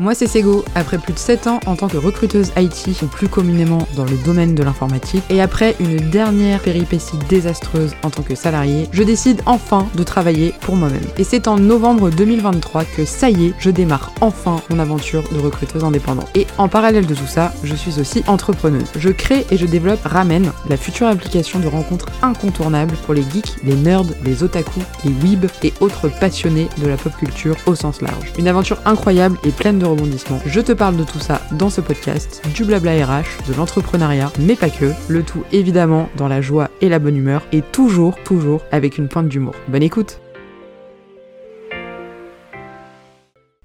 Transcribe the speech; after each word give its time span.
Moi 0.00 0.14
c'est 0.14 0.26
Sego, 0.26 0.64
après 0.74 0.96
plus 0.96 1.12
de 1.12 1.18
7 1.18 1.46
ans 1.46 1.60
en 1.66 1.76
tant 1.76 1.86
que 1.86 1.98
recruteuse 1.98 2.52
IT, 2.56 3.04
plus 3.10 3.28
communément 3.28 3.86
dans 3.96 4.06
le 4.06 4.16
domaine 4.24 4.54
de 4.54 4.62
l'informatique, 4.62 5.22
et 5.28 5.42
après 5.42 5.76
une 5.78 5.98
dernière 5.98 6.60
péripétie 6.60 7.18
désastreuse 7.28 7.92
en 8.02 8.08
tant 8.08 8.22
que 8.22 8.34
salarié, 8.34 8.88
je 8.92 9.02
décide 9.02 9.42
enfin 9.44 9.86
de 9.94 10.02
travailler 10.02 10.54
pour 10.62 10.74
moi-même. 10.74 11.04
Et 11.18 11.24
c'est 11.24 11.48
en 11.48 11.58
novembre 11.58 12.08
2023 12.08 12.84
que 12.96 13.04
ça 13.04 13.28
y 13.28 13.48
est, 13.48 13.54
je 13.58 13.68
démarre 13.68 14.10
enfin 14.22 14.62
mon 14.70 14.78
aventure 14.78 15.22
de 15.34 15.38
recruteuse 15.38 15.84
indépendante. 15.84 16.30
Et 16.34 16.46
en 16.56 16.68
parallèle 16.68 17.04
de 17.04 17.14
tout 17.14 17.26
ça, 17.26 17.52
je 17.62 17.74
suis 17.74 18.00
aussi 18.00 18.22
entrepreneuse. 18.26 18.88
Je 18.96 19.10
crée 19.10 19.44
et 19.50 19.58
je 19.58 19.66
développe 19.66 20.00
Ramen, 20.04 20.50
la 20.70 20.78
future 20.78 21.08
application 21.08 21.58
de 21.58 21.68
rencontres 21.68 22.06
incontournable 22.22 22.94
pour 23.04 23.12
les 23.12 23.24
geeks, 23.34 23.56
les 23.64 23.76
nerds, 23.76 24.04
les 24.24 24.42
otaku, 24.42 24.80
les 25.04 25.10
weebs 25.10 25.50
et 25.62 25.74
autres 25.80 26.08
passionnés 26.08 26.68
de 26.78 26.86
la 26.86 26.96
pop 26.96 27.12
culture 27.18 27.56
au 27.66 27.74
sens 27.74 28.00
large. 28.00 28.32
Une 28.38 28.48
aventure 28.48 28.78
incroyable 28.86 29.36
et 29.44 29.50
pleine 29.50 29.78
de 29.78 29.89
Je 30.46 30.60
te 30.60 30.72
parle 30.72 30.96
de 30.96 31.04
tout 31.04 31.18
ça 31.18 31.40
dans 31.52 31.70
ce 31.70 31.80
podcast, 31.80 32.42
du 32.54 32.64
blabla 32.64 32.92
RH, 33.04 33.48
de 33.48 33.54
l'entrepreneuriat, 33.54 34.30
mais 34.38 34.54
pas 34.54 34.70
que, 34.70 34.92
le 35.08 35.22
tout 35.22 35.42
évidemment 35.52 36.08
dans 36.16 36.28
la 36.28 36.40
joie 36.40 36.70
et 36.80 36.88
la 36.88 36.98
bonne 36.98 37.16
humeur 37.16 37.42
et 37.52 37.62
toujours, 37.62 38.16
toujours 38.22 38.62
avec 38.70 38.98
une 38.98 39.08
pointe 39.08 39.28
d'humour. 39.28 39.54
Bonne 39.68 39.82
écoute 39.82 40.20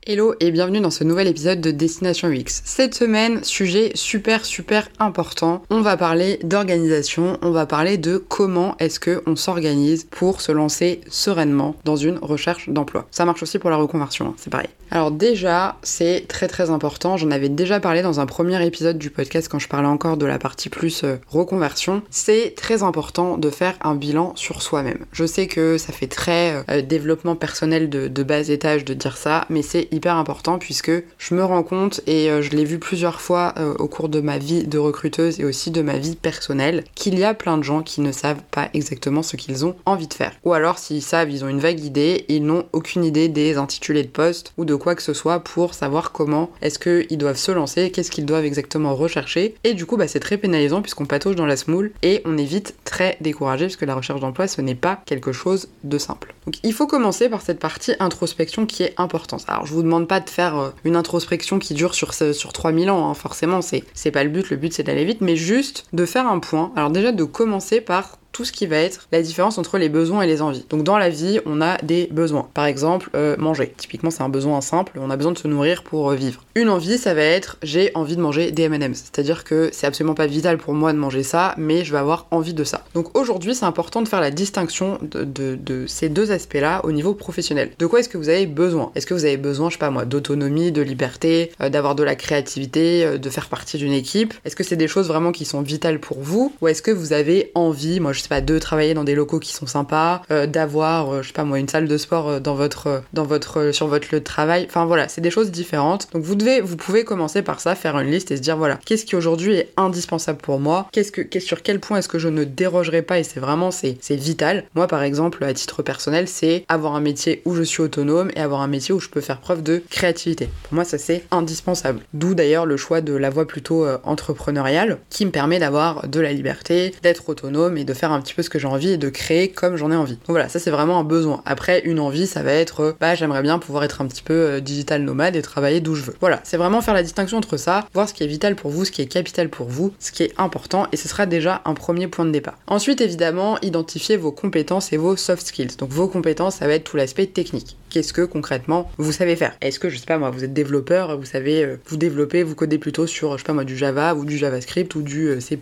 Hello 0.08 0.36
et 0.40 0.52
bienvenue 0.52 0.82
dans 0.82 0.92
ce 0.92 1.04
nouvel 1.04 1.28
épisode 1.28 1.62
de 1.62 1.72
Destination 1.72 2.28
UX. 2.28 2.62
Cette 2.64 2.94
semaine, 2.94 3.44
sujet 3.44 3.92
super 3.96 4.46
super 4.46 4.88
important. 5.00 5.64
On 5.72 5.82
va 5.82 5.98
parler 5.98 6.38
d'organisation, 6.44 7.40
on 7.42 7.50
va 7.50 7.66
parler 7.66 7.98
de 7.98 8.18
comment 8.18 8.76
est-ce 8.78 9.00
que 9.00 9.24
on 9.26 9.36
s'organise 9.36 10.04
pour 10.04 10.42
se 10.42 10.52
lancer 10.52 11.02
sereinement 11.10 11.76
dans 11.86 11.96
une 11.96 12.20
recherche 12.20 12.70
d'emploi. 12.70 13.08
Ça 13.10 13.26
marche 13.26 13.42
aussi 13.42 13.58
pour 13.58 13.72
la 13.72 13.78
reconversion, 13.78 14.28
hein, 14.28 14.34
c'est 14.38 14.52
pareil. 14.52 14.70
Alors 14.92 15.10
déjà, 15.10 15.78
c'est 15.82 16.26
très 16.28 16.48
très 16.48 16.70
important, 16.70 17.18
j'en 17.18 17.32
avais 17.32 17.50
déjà 17.50 17.80
parlé 17.80 18.04
dans 18.04 18.20
un 18.20 18.28
premier 18.28 18.64
épisode 18.64 19.00
du 19.00 19.10
podcast 19.10 19.50
quand 19.50 19.58
je 19.58 19.68
parlais 19.68 19.88
encore 19.88 20.18
de 20.18 20.28
la 20.28 20.38
partie 20.38 20.70
plus 20.70 21.04
euh, 21.04 21.16
reconversion, 21.28 22.04
c'est 22.12 22.54
très 22.56 22.84
important 22.84 23.40
de 23.40 23.50
faire 23.50 23.76
un 23.82 23.96
bilan 23.96 24.34
sur 24.36 24.62
soi-même. 24.62 25.06
Je 25.12 25.26
sais 25.26 25.48
que 25.48 25.80
ça 25.80 25.92
fait 25.92 26.06
très 26.06 26.64
euh, 26.70 26.84
développement 26.84 27.36
personnel 27.36 27.90
de, 27.90 28.08
de 28.08 28.24
bas 28.24 28.48
étage 28.48 28.86
de 28.86 28.94
dire 28.94 29.18
ça, 29.18 29.48
mais 29.50 29.64
c'est 29.64 29.88
hyper 29.96 30.16
important 30.16 30.60
puisque 30.60 30.92
je 31.18 31.36
me 31.36 31.44
rends 31.44 31.64
compte 31.64 32.02
et 32.08 32.30
euh, 32.30 32.42
je 32.42 32.52
l'ai 32.52 32.66
vu 32.66 32.80
plusieurs 32.80 33.22
fois 33.22 33.54
euh, 33.58 33.74
au 33.80 33.88
cours 33.88 34.10
de 34.10 34.20
ma 34.20 34.38
vie 34.38 34.66
de 34.68 34.78
recruteuse 34.78 35.40
et 35.40 35.46
aussi 35.46 35.72
de 35.72 35.82
ma 35.82 35.98
vie 35.98 36.16
personnelle 36.16 36.84
qu'il 36.96 37.18
y 37.18 37.24
a 37.24 37.34
plein 37.34 37.58
de 37.58 37.64
gens 37.64 37.82
qui 37.82 38.02
ne 38.02 38.12
savent 38.12 38.42
pas 38.52 38.70
exactement 38.74 39.24
ce 39.24 39.36
qu'ils 39.36 39.66
ont 39.66 39.76
envie 39.86 40.08
de 40.08 40.14
faire. 40.14 40.34
Ou 40.44 40.54
alors 40.54 40.78
s'ils 40.78 41.02
savent, 41.02 41.32
ils 41.32 41.44
ont 41.44 41.50
une 41.50 41.60
vague 41.60 41.84
idée, 41.84 42.26
ils 42.28 42.46
n'ont 42.46 42.66
aucune 42.74 43.04
idée 43.04 43.30
des 43.30 43.58
intitulés 43.58 44.04
de 44.04 44.10
poste 44.10 44.54
ou 44.58 44.66
de 44.66 44.76
quoi 44.76 44.96
que 44.96 45.02
ce 45.02 45.14
soit 45.14 45.40
pour 45.40 45.74
savoir 45.74 46.12
comment 46.12 46.50
est-ce 46.62 46.80
qu'ils 46.80 47.18
doivent 47.18 47.38
se 47.38 47.52
lancer, 47.52 47.92
qu'est-ce 47.92 48.12
qu'ils 48.12 48.26
doivent 48.26 48.46
exactement 48.46 48.96
rechercher. 48.96 49.56
Et 49.64 49.74
du 49.74 49.86
coup, 49.86 49.98
bah, 49.98 50.08
c'est 50.08 50.20
très 50.20 50.38
pénalisant 50.38 50.82
puisqu'on 50.82 51.06
patauge 51.06 51.36
dans 51.36 51.46
la 51.46 51.58
smoule 51.58 51.92
et 52.04 52.22
on 52.26 52.38
est 52.38 52.46
vite 52.46 52.76
très 52.84 53.18
découragé 53.22 53.66
puisque 53.66 53.84
la 53.84 53.96
recherche 53.96 54.20
d'emploi 54.20 54.48
ce 54.48 54.62
n'est 54.62 54.76
pas 54.76 55.02
quelque 55.06 55.32
chose 55.32 55.70
de 55.84 55.98
simple. 55.98 56.34
Donc 56.46 56.56
il 56.64 56.74
faut 56.74 56.88
commencer 56.88 57.30
par 57.30 57.42
cette 57.42 57.60
partie 57.60 57.94
introspection 58.00 58.66
qui 58.66 58.84
est 58.84 58.94
importante. 58.98 59.44
Alors 59.48 59.66
je 59.66 59.74
vous 59.74 59.84
demande 59.86 60.08
pas 60.08 60.20
de 60.20 60.30
faire 60.30 60.58
euh, 60.58 60.70
une 60.84 60.96
introspection 60.96 61.60
qui 61.60 61.74
dure 61.74 61.96
sur, 61.96 62.14
sur 62.14 62.54
3000 62.54 62.90
ans, 62.90 63.10
hein, 63.10 63.14
forcément, 63.14 63.60
c'est 63.62 64.12
pas 64.12 64.24
le 64.24 64.30
but, 64.30 64.50
le 64.50 64.58
but 64.58 64.74
c'est 64.74 64.84
d'aller 64.84 65.06
vite, 65.06 65.22
mais 65.22 65.36
juste 65.36 65.86
de 65.94 66.06
faire 66.06 66.28
un 66.28 66.40
point. 66.40 66.72
Alors 66.76 66.90
déjà 66.90 67.12
de 67.12 67.24
commencer 67.24 67.82
par 67.82 68.18
tout 68.36 68.44
ce 68.44 68.52
qui 68.52 68.68
va 68.68 68.76
être 68.76 69.08
la 69.14 69.22
différence 69.22 69.58
entre 69.58 69.78
les 69.78 69.88
besoins 69.88 70.22
et 70.22 70.28
les 70.28 70.42
envies. 70.42 70.66
Donc 70.70 70.84
dans 70.84 70.98
la 70.98 71.08
vie, 71.08 71.40
on 71.46 71.62
a 71.62 71.78
des 71.84 72.10
besoins. 72.12 72.50
Par 72.54 72.66
exemple, 72.66 73.10
euh, 73.16 73.38
manger. 73.38 73.74
Typiquement, 73.78 74.12
c'est 74.12 74.24
un 74.24 74.30
besoin 74.30 74.60
simple, 74.60 75.00
on 75.00 75.10
a 75.10 75.16
besoin 75.16 75.32
de 75.32 75.38
se 75.38 75.48
nourrir 75.48 75.84
pour 75.84 76.12
euh, 76.12 76.16
vivre. 76.16 76.44
Une 76.54 76.68
envie, 76.68 76.98
ça 76.98 77.14
va 77.14 77.22
être 77.22 77.56
j'ai 77.64 77.92
envie 77.96 78.18
de 78.18 78.22
manger 78.22 78.52
des 78.52 78.64
M&M's. 78.64 79.06
C'est-à-dire 79.06 79.46
que 79.46 79.70
c'est 79.72 79.88
absolument 79.88 80.16
pas 80.16 80.28
vital 80.28 80.58
pour 80.58 80.74
moi 80.74 80.92
de 80.92 80.98
manger 80.98 81.24
ça, 81.24 81.56
mais 81.58 81.86
je 81.86 81.94
vais 81.94 81.98
avoir 81.98 82.28
envie 82.30 82.54
de 82.54 82.66
ça. 82.66 82.84
Donc 82.94 83.18
aujourd'hui, 83.18 83.56
c'est 83.56 83.64
important 83.64 84.02
de 84.02 84.08
faire 84.10 84.20
la 84.20 84.32
distinction 84.32 85.00
de, 85.02 85.86
ces 85.88 86.10
deux 86.10 86.34
aspects-là 86.34 86.82
au 86.84 86.92
niveau 86.92 87.14
professionnel. 87.14 87.72
De 87.80 87.86
quoi 87.86 88.02
est-ce 88.02 88.10
que 88.10 88.18
vous 88.18 88.28
avez 88.28 88.48
besoin? 88.48 88.92
Est-ce 88.96 89.06
que 89.06 89.14
vous 89.14 89.24
avez 89.24 89.38
besoin, 89.38 89.70
je 89.70 89.76
sais 89.76 89.80
pas 89.80 89.92
moi, 89.92 90.04
d'autonomie, 90.04 90.74
de 90.74 90.82
liberté, 90.82 91.54
euh, 91.62 91.70
d'avoir 91.70 91.96
de 91.96 92.04
la 92.04 92.16
créativité, 92.16 93.18
de 93.18 93.30
faire 93.30 93.48
partie 93.48 93.78
d'une 93.78 93.94
équipe? 93.94 94.34
Est-ce 94.44 94.58
que 94.58 94.66
c'est 94.66 94.76
des 94.76 94.90
choses 94.90 95.08
vraiment 95.08 95.32
qui 95.32 95.46
sont 95.46 95.62
vitales 95.62 96.02
pour 96.02 96.20
vous? 96.20 96.54
Ou 96.60 96.68
est-ce 96.68 96.82
que 96.82 96.92
vous 96.92 97.14
avez 97.14 97.54
envie, 97.56 98.02
moi 98.02 98.12
je 98.12 98.25
de 98.30 98.60
travailler 98.60 98.94
dans 98.94 99.04
des 99.04 99.16
locaux 99.16 99.40
qui 99.40 99.54
sont 99.54 99.68
sympas, 99.68 100.22
euh, 100.32 100.48
d'avoir, 100.48 101.14
euh, 101.14 101.22
je 101.22 101.28
sais 101.28 101.34
pas 101.34 101.44
moi, 101.44 101.60
une 101.60 101.70
salle 101.70 101.88
de 101.88 101.98
sport 101.98 102.30
euh, 102.30 102.40
dans 102.40 102.56
votre, 102.56 103.04
dans 103.14 103.24
votre, 103.24 103.72
sur 103.72 103.88
votre 103.88 104.08
lieu 104.12 104.20
de 104.20 104.26
travail. 104.26 104.66
Enfin 104.68 104.86
voilà, 104.86 105.08
c'est 105.08 105.22
des 105.22 105.32
choses 105.32 105.52
différentes. 105.52 106.08
Donc 106.12 106.24
vous 106.24 106.36
devez, 106.36 106.62
vous 106.62 106.76
pouvez 106.76 107.04
commencer 107.04 107.42
par 107.42 107.60
ça, 107.60 107.76
faire 107.76 107.98
une 108.00 108.12
liste 108.12 108.32
et 108.32 108.38
se 108.38 108.42
dire 108.42 108.58
voilà, 108.58 108.80
qu'est-ce 108.86 109.06
qui 109.06 109.16
aujourd'hui 109.16 109.56
est 109.56 109.74
indispensable 109.78 110.40
pour 110.40 110.60
moi? 110.60 110.88
Qu'est-ce 110.92 111.12
que, 111.12 111.40
sur 111.40 111.62
quel 111.62 111.80
point 111.80 112.00
est-ce 112.00 112.10
que 112.10 112.20
je 112.20 112.28
ne 112.28 112.44
dérogerai 112.44 113.02
pas? 113.02 113.20
Et 113.20 113.24
c'est 113.24 113.40
vraiment, 113.40 113.72
c'est, 113.72 113.98
c'est 114.02 114.16
vital. 114.16 114.66
Moi 114.76 114.88
par 114.88 115.04
exemple, 115.04 115.44
à 115.44 115.54
titre 115.54 115.84
personnel, 115.84 116.28
c'est 116.28 116.66
avoir 116.68 116.96
un 116.96 117.02
métier 117.02 117.42
où 117.46 117.56
je 117.56 117.64
suis 117.64 117.82
autonome 117.82 118.32
et 118.36 118.42
avoir 118.42 118.62
un 118.62 118.68
métier 118.68 118.94
où 118.94 119.00
je 119.00 119.10
peux 119.10 119.22
faire 119.22 119.40
preuve 119.40 119.64
de 119.64 119.84
créativité. 119.90 120.50
Pour 120.64 120.74
moi, 120.74 120.84
ça 120.84 120.98
c'est 120.98 121.24
indispensable. 121.32 122.02
D'où 122.14 122.34
d'ailleurs 122.34 122.66
le 122.66 122.78
choix 122.78 123.02
de 123.02 123.14
la 123.14 123.30
voie 123.30 123.46
plutôt 123.48 123.86
entrepreneuriale 124.04 124.98
qui 125.10 125.26
me 125.26 125.32
permet 125.32 125.60
d'avoir 125.60 126.08
de 126.08 126.20
la 126.20 126.34
liberté, 126.34 126.94
d'être 127.04 127.30
autonome 127.30 127.78
et 127.78 127.84
de 127.84 127.94
faire 127.94 128.12
un 128.12 128.15
petit 128.22 128.34
peu 128.34 128.42
ce 128.42 128.50
que 128.50 128.60
j'ai 128.60 128.68
envie 128.68 128.92
et 128.92 128.98
de 128.98 129.10
créer 129.10 129.50
comme 129.50 129.76
j'en 129.76 129.92
ai 129.92 129.96
envie. 129.96 130.16
Donc 130.16 130.30
voilà, 130.30 130.50
ça 130.50 130.60
c'est 130.60 130.72
vraiment 130.72 131.00
un 131.00 131.04
besoin. 131.04 131.42
Après, 131.46 131.82
une 131.86 132.00
envie, 132.00 132.28
ça 132.28 132.44
va 132.44 132.54
être, 132.54 132.82
euh, 132.82 132.94
bah 133.00 133.16
j'aimerais 133.16 133.42
bien 133.42 133.60
pouvoir 133.60 133.84
être 133.84 134.02
un 134.02 134.08
petit 134.08 134.24
peu 134.24 134.34
euh, 134.34 134.60
digital 134.60 135.02
nomade 135.02 135.36
et 135.36 135.42
travailler 135.42 135.82
d'où 135.82 135.96
je 135.96 136.04
veux. 136.04 136.16
Voilà, 136.20 136.40
c'est 136.44 136.58
vraiment 136.58 136.82
faire 136.82 136.94
la 136.94 137.04
distinction 137.04 137.38
entre 137.38 137.58
ça, 137.58 137.88
voir 137.94 138.08
ce 138.10 138.14
qui 138.14 138.24
est 138.24 138.28
vital 138.28 138.56
pour 138.56 138.72
vous, 138.72 138.86
ce 138.86 138.92
qui 138.92 139.02
est 139.02 139.08
capital 139.08 139.50
pour 139.50 139.68
vous, 139.68 139.94
ce 140.00 140.12
qui 140.12 140.24
est 140.24 140.34
important, 140.38 140.88
et 140.92 140.98
ce 140.98 141.08
sera 141.08 141.26
déjà 141.26 141.62
un 141.66 141.74
premier 141.74 142.08
point 142.08 142.26
de 142.26 142.32
départ. 142.32 142.58
Ensuite, 142.68 143.02
évidemment, 143.02 143.58
identifier 143.62 144.18
vos 144.18 144.32
compétences 144.32 144.94
et 144.94 144.98
vos 144.98 145.16
soft 145.16 145.46
skills. 145.46 145.78
Donc 145.78 145.90
vos 145.90 146.08
compétences, 146.08 146.56
ça 146.56 146.68
va 146.68 146.74
être 146.74 146.84
tout 146.84 146.98
l'aspect 146.98 147.28
technique. 147.28 147.78
Qu'est-ce 147.90 148.12
que 148.12 148.24
concrètement 148.24 148.92
vous 148.98 149.12
savez 149.12 149.36
faire? 149.36 149.56
Est-ce 149.62 149.80
que, 149.80 149.90
je 149.90 149.98
sais 149.98 150.06
pas 150.06 150.18
moi, 150.18 150.30
vous 150.30 150.44
êtes 150.44 150.54
développeur, 150.54 151.18
vous 151.18 151.26
savez, 151.26 151.64
euh, 151.64 151.78
vous 151.88 151.98
développez, 151.98 152.44
vous 152.44 152.56
codez 152.56 152.78
plutôt 152.78 153.08
sur, 153.08 153.34
je 153.34 153.38
sais 153.38 153.48
pas 153.48 153.54
moi, 153.54 153.64
du 153.64 153.78
Java 153.78 154.16
ou 154.16 154.26
du 154.26 154.38
JavaScript 154.38 154.94
ou 154.96 155.02
du 155.02 155.40
C++. 155.40 155.58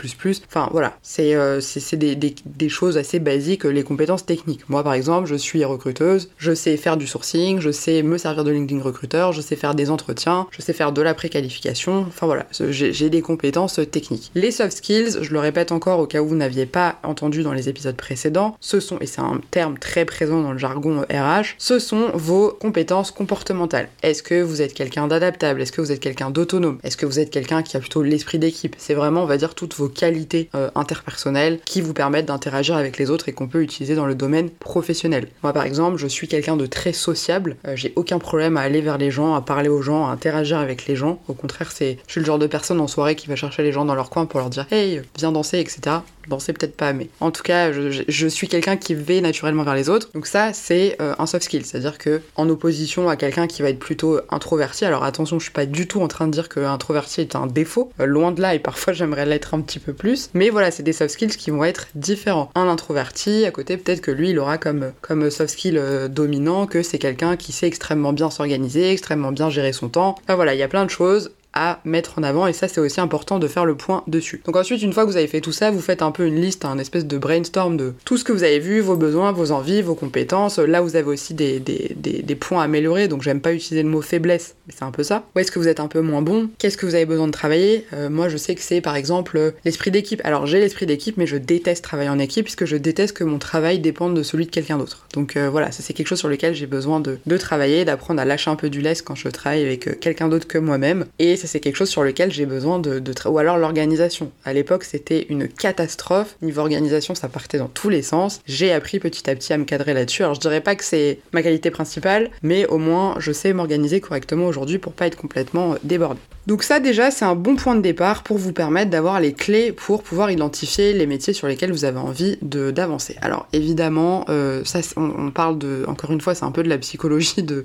Enfin 0.47 0.69
voilà, 0.71 0.97
c'est 1.01 1.35
c'est 1.61 1.97
des, 1.97 2.15
des, 2.15 2.35
des 2.45 2.69
choses 2.69 2.97
assez 2.97 3.19
basiques, 3.19 3.63
les 3.63 3.83
compétences 3.83 4.25
techniques. 4.25 4.69
Moi 4.69 4.83
par 4.83 4.93
exemple, 4.93 5.27
je 5.27 5.35
suis 5.35 5.63
recruteuse, 5.63 6.29
je 6.37 6.53
sais 6.53 6.77
faire 6.77 6.97
du 6.97 7.07
sourcing, 7.07 7.59
je 7.59 7.71
sais 7.71 8.03
me 8.03 8.17
servir 8.17 8.43
de 8.43 8.51
LinkedIn 8.51 8.81
recruteur, 8.81 9.33
je 9.33 9.41
sais 9.41 9.55
faire 9.55 9.75
des 9.75 9.89
entretiens, 9.89 10.47
je 10.51 10.61
sais 10.61 10.73
faire 10.73 10.91
de 10.91 11.01
la 11.01 11.13
préqualification, 11.13 12.05
enfin 12.07 12.25
voilà, 12.25 12.45
j'ai 12.51 13.09
des 13.09 13.21
compétences 13.21 13.79
techniques. 13.91 14.31
Les 14.35 14.51
soft 14.51 14.77
skills, 14.77 15.19
je 15.21 15.31
le 15.31 15.39
répète 15.39 15.71
encore 15.71 15.99
au 15.99 16.07
cas 16.07 16.21
où 16.21 16.27
vous 16.27 16.35
n'aviez 16.35 16.65
pas 16.65 16.97
entendu 17.03 17.43
dans 17.43 17.53
les 17.53 17.69
épisodes 17.69 17.95
précédents, 17.95 18.55
ce 18.59 18.79
sont, 18.79 18.97
et 18.99 19.05
c'est 19.05 19.21
un 19.21 19.41
terme 19.51 19.77
très 19.77 20.05
présent 20.05 20.41
dans 20.41 20.51
le 20.51 20.57
jargon 20.57 21.01
RH, 21.09 21.55
ce 21.57 21.79
sont 21.79 22.11
vos 22.13 22.49
compétences 22.49 23.11
comportementales. 23.11 23.89
Est-ce 24.01 24.23
que 24.23 24.41
vous 24.41 24.61
êtes 24.61 24.73
quelqu'un 24.73 25.07
d'adaptable? 25.07 25.61
Est-ce 25.61 25.71
que 25.71 25.81
vous 25.81 25.91
êtes 25.91 25.99
quelqu'un 25.99 26.29
d'autonome? 26.29 26.79
Est-ce 26.83 26.97
que 26.97 27.05
vous 27.05 27.19
êtes 27.19 27.29
quelqu'un 27.29 27.63
qui 27.63 27.77
a 27.77 27.79
plutôt 27.79 28.03
l'esprit 28.03 28.39
d'équipe? 28.39 28.75
C'est 28.77 28.93
vraiment, 28.93 29.23
on 29.23 29.25
va 29.25 29.37
dire, 29.37 29.55
toutes 29.55 29.75
vos 29.75 29.89
qualités 29.89 30.49
euh, 30.55 30.69
interpersonnelles 30.75 31.59
qui 31.65 31.81
vous 31.81 31.93
permettent 31.93 32.25
d'interagir 32.33 32.75
avec 32.75 32.97
les 32.97 33.09
autres 33.09 33.29
et 33.29 33.33
qu'on 33.33 33.47
peut 33.47 33.61
utiliser 33.61 33.95
dans 33.95 34.05
le 34.05 34.15
domaine 34.15 34.49
professionnel. 34.49 35.29
Moi 35.43 35.53
par 35.53 35.65
exemple, 35.65 35.97
je 35.97 36.07
suis 36.07 36.27
quelqu'un 36.27 36.57
de 36.57 36.65
très 36.65 36.93
sociable, 36.93 37.55
euh, 37.67 37.75
j'ai 37.75 37.93
aucun 37.95 38.19
problème 38.19 38.57
à 38.57 38.61
aller 38.61 38.81
vers 38.81 38.97
les 38.97 39.11
gens, 39.11 39.35
à 39.35 39.41
parler 39.41 39.69
aux 39.69 39.81
gens, 39.81 40.07
à 40.07 40.11
interagir 40.11 40.57
avec 40.57 40.85
les 40.87 40.95
gens. 40.95 41.19
Au 41.27 41.33
contraire, 41.33 41.71
c'est 41.71 41.97
je 42.07 42.11
suis 42.11 42.19
le 42.19 42.25
genre 42.25 42.39
de 42.39 42.47
personne 42.47 42.81
en 42.81 42.87
soirée 42.87 43.15
qui 43.15 43.27
va 43.27 43.35
chercher 43.35 43.63
les 43.63 43.71
gens 43.71 43.85
dans 43.85 43.95
leur 43.95 44.09
coin 44.09 44.25
pour 44.25 44.39
leur 44.39 44.49
dire 44.49 44.67
"Hey, 44.71 45.01
viens 45.17 45.31
danser", 45.31 45.59
etc. 45.59 45.97
Danser 46.27 46.53
peut-être 46.53 46.77
pas, 46.77 46.93
mais 46.93 47.09
en 47.19 47.31
tout 47.31 47.43
cas, 47.43 47.71
je, 47.71 48.27
suis 48.27 48.47
quelqu'un 48.47 48.77
qui 48.77 48.95
va 48.95 49.19
naturellement 49.21 49.63
vers 49.63 49.75
les 49.75 49.89
autres. 49.89 50.09
Donc 50.13 50.25
ça, 50.25 50.53
c'est 50.53 50.95
euh, 51.01 51.13
un 51.19 51.25
soft 51.25 51.43
skill, 51.43 51.65
c'est-à-dire 51.65 51.97
que 51.97 52.21
en 52.35 52.49
opposition 52.49 53.09
à 53.09 53.15
quelqu'un 53.15 53.47
qui 53.47 53.61
va 53.61 53.69
être 53.69 53.79
plutôt 53.79 54.19
introverti. 54.29 54.85
Alors 54.85 55.03
attention, 55.03 55.39
je 55.39 55.43
suis 55.43 55.53
pas 55.53 55.65
du 55.65 55.87
tout 55.87 56.01
en 56.01 56.07
train 56.07 56.27
de 56.27 56.31
dire 56.31 56.49
que 56.49 56.59
introverti 56.61 57.21
est 57.21 57.35
un 57.35 57.47
défaut, 57.47 57.91
euh, 57.99 58.05
loin 58.05 58.31
de 58.31 58.41
là, 58.41 58.55
et 58.55 58.59
parfois 58.59 58.93
j'aimerais 58.93 59.25
l'être 59.25 59.53
un 59.53 59.61
petit 59.61 59.79
peu 59.79 59.93
plus. 59.93 60.29
Mais 60.33 60.49
voilà, 60.49 60.71
c'est 60.71 60.83
des 60.83 60.93
soft 60.93 61.11
skills 61.11 61.35
qui 61.35 61.51
vont 61.51 61.63
être 61.63 61.87
différents. 61.95 62.22
Un 62.31 62.67
introverti, 62.67 63.45
à 63.45 63.51
côté, 63.51 63.77
peut-être 63.77 64.01
que 64.01 64.11
lui, 64.11 64.29
il 64.29 64.39
aura 64.39 64.57
comme, 64.57 64.93
comme 65.01 65.29
soft 65.29 65.51
skill 65.51 65.77
euh, 65.77 66.07
dominant 66.07 66.67
que 66.67 66.83
c'est 66.83 66.99
quelqu'un 66.99 67.35
qui 67.35 67.51
sait 67.51 67.67
extrêmement 67.67 68.13
bien 68.13 68.29
s'organiser, 68.29 68.91
extrêmement 68.91 69.31
bien 69.31 69.49
gérer 69.49 69.73
son 69.73 69.89
temps. 69.89 70.15
Enfin 70.23 70.35
voilà, 70.35 70.53
il 70.53 70.59
y 70.59 70.63
a 70.63 70.67
plein 70.67 70.85
de 70.85 70.89
choses 70.89 71.31
à 71.53 71.79
mettre 71.85 72.19
en 72.19 72.23
avant 72.23 72.47
et 72.47 72.53
ça 72.53 72.67
c'est 72.67 72.81
aussi 72.81 72.99
important 72.99 73.39
de 73.39 73.47
faire 73.47 73.65
le 73.65 73.75
point 73.75 74.03
dessus. 74.07 74.41
Donc 74.45 74.55
ensuite 74.55 74.81
une 74.81 74.93
fois 74.93 75.05
que 75.05 75.09
vous 75.09 75.17
avez 75.17 75.27
fait 75.27 75.41
tout 75.41 75.51
ça, 75.51 75.71
vous 75.71 75.81
faites 75.81 76.01
un 76.01 76.11
peu 76.11 76.25
une 76.25 76.39
liste, 76.39 76.65
un 76.65 76.77
espèce 76.77 77.05
de 77.05 77.17
brainstorm 77.17 77.77
de 77.77 77.93
tout 78.05 78.17
ce 78.17 78.23
que 78.23 78.31
vous 78.31 78.43
avez 78.43 78.59
vu, 78.59 78.79
vos 78.79 78.95
besoins, 78.95 79.31
vos 79.31 79.51
envies, 79.51 79.81
vos 79.81 79.95
compétences. 79.95 80.59
Là 80.59 80.81
vous 80.81 80.95
avez 80.95 81.07
aussi 81.07 81.33
des, 81.33 81.59
des, 81.59 81.95
des, 81.95 82.35
points 82.35 82.61
à 82.61 82.65
améliorer, 82.65 83.07
donc 83.07 83.21
j'aime 83.21 83.41
pas 83.41 83.53
utiliser 83.53 83.83
le 83.83 83.89
mot 83.89 84.01
faiblesse, 84.01 84.55
mais 84.67 84.73
c'est 84.77 84.83
un 84.83 84.91
peu 84.91 85.03
ça. 85.03 85.23
Où 85.35 85.39
est-ce 85.39 85.51
que 85.51 85.59
vous 85.59 85.67
êtes 85.67 85.79
un 85.79 85.87
peu 85.87 86.01
moins 86.01 86.21
bon? 86.21 86.49
Qu'est-ce 86.57 86.77
que 86.77 86.85
vous 86.85 86.95
avez 86.95 87.05
besoin 87.05 87.27
de 87.27 87.31
travailler? 87.31 87.85
Euh, 87.93 88.09
Moi 88.09 88.29
je 88.29 88.37
sais 88.37 88.55
que 88.55 88.61
c'est 88.61 88.81
par 88.81 88.95
exemple 88.95 89.53
l'esprit 89.65 89.91
d'équipe. 89.91 90.21
Alors 90.23 90.45
j'ai 90.45 90.59
l'esprit 90.59 90.85
d'équipe 90.85 91.17
mais 91.17 91.27
je 91.27 91.37
déteste 91.37 91.83
travailler 91.83 92.09
en 92.09 92.19
équipe 92.19 92.45
puisque 92.45 92.65
je 92.65 92.77
déteste 92.77 93.15
que 93.15 93.23
mon 93.23 93.37
travail 93.39 93.79
dépende 93.79 94.15
de 94.15 94.23
celui 94.23 94.45
de 94.45 94.51
quelqu'un 94.51 94.77
d'autre. 94.77 95.05
Donc 95.13 95.37
euh, 95.37 95.49
voilà, 95.49 95.71
ça 95.71 95.83
c'est 95.83 95.93
quelque 95.93 96.07
chose 96.07 96.19
sur 96.19 96.29
lequel 96.29 96.55
j'ai 96.55 96.65
besoin 96.65 96.99
de, 96.99 97.19
de 97.25 97.37
travailler, 97.37 97.85
d'apprendre 97.85 98.21
à 98.21 98.25
lâcher 98.25 98.49
un 98.49 98.55
peu 98.55 98.69
du 98.69 98.81
lest 98.81 99.03
quand 99.03 99.15
je 99.15 99.27
travaille 99.29 99.61
avec 99.61 99.87
euh, 99.87 99.93
quelqu'un 99.99 100.29
d'autre 100.29 100.47
que 100.47 100.57
moi-même. 100.57 101.05
Et 101.19 101.35
c'est 101.47 101.59
quelque 101.59 101.75
chose 101.75 101.89
sur 101.89 102.03
lequel 102.03 102.31
j'ai 102.31 102.45
besoin 102.45 102.79
de, 102.79 102.99
de 102.99 103.13
ou 103.25 103.37
alors 103.37 103.57
l'organisation. 103.57 104.31
À 104.45 104.53
l'époque 104.53 104.83
c'était 104.83 105.25
une 105.29 105.47
catastrophe. 105.47 106.35
Niveau 106.41 106.61
organisation 106.61 107.15
ça 107.15 107.27
partait 107.27 107.57
dans 107.57 107.67
tous 107.67 107.89
les 107.89 108.01
sens. 108.01 108.41
J'ai 108.45 108.71
appris 108.71 108.99
petit 108.99 109.29
à 109.29 109.35
petit 109.35 109.53
à 109.53 109.57
me 109.57 109.63
cadrer 109.63 109.93
là-dessus. 109.93 110.23
Alors 110.23 110.35
je 110.35 110.39
dirais 110.39 110.61
pas 110.61 110.75
que 110.75 110.83
c'est 110.83 111.19
ma 111.31 111.41
qualité 111.41 111.71
principale, 111.71 112.29
mais 112.41 112.65
au 112.67 112.77
moins 112.77 113.15
je 113.19 113.31
sais 113.31 113.53
m'organiser 113.53 114.01
correctement 114.01 114.45
aujourd'hui 114.45 114.77
pour 114.77 114.93
pas 114.93 115.07
être 115.07 115.17
complètement 115.17 115.73
euh, 115.73 115.77
débordé. 115.83 116.19
Donc 116.45 116.63
ça 116.63 116.81
déjà 116.81 117.09
c'est 117.09 117.23
un 117.23 117.35
bon 117.35 117.55
point 117.55 117.75
de 117.75 117.81
départ 117.81 118.23
pour 118.23 118.37
vous 118.37 118.51
permettre 118.51 118.91
d'avoir 118.91 119.21
les 119.21 119.33
clés 119.33 119.71
pour 119.71 120.03
pouvoir 120.03 120.29
identifier 120.29 120.91
les 120.91 121.05
métiers 121.05 121.31
sur 121.31 121.47
lesquels 121.47 121.71
vous 121.71 121.85
avez 121.85 121.99
envie 121.99 122.37
d'avancer. 122.41 123.15
Alors 123.21 123.47
évidemment, 123.53 124.25
euh, 124.27 124.61
ça 124.65 124.79
on, 124.97 125.31
parle 125.31 125.57
de, 125.57 125.85
encore 125.87 126.11
une 126.11 126.19
fois 126.19 126.35
c'est 126.35 126.43
un 126.43 126.51
peu 126.51 126.63
de 126.63 126.69
la 126.69 126.77
psychologie 126.77 127.43
de, 127.43 127.63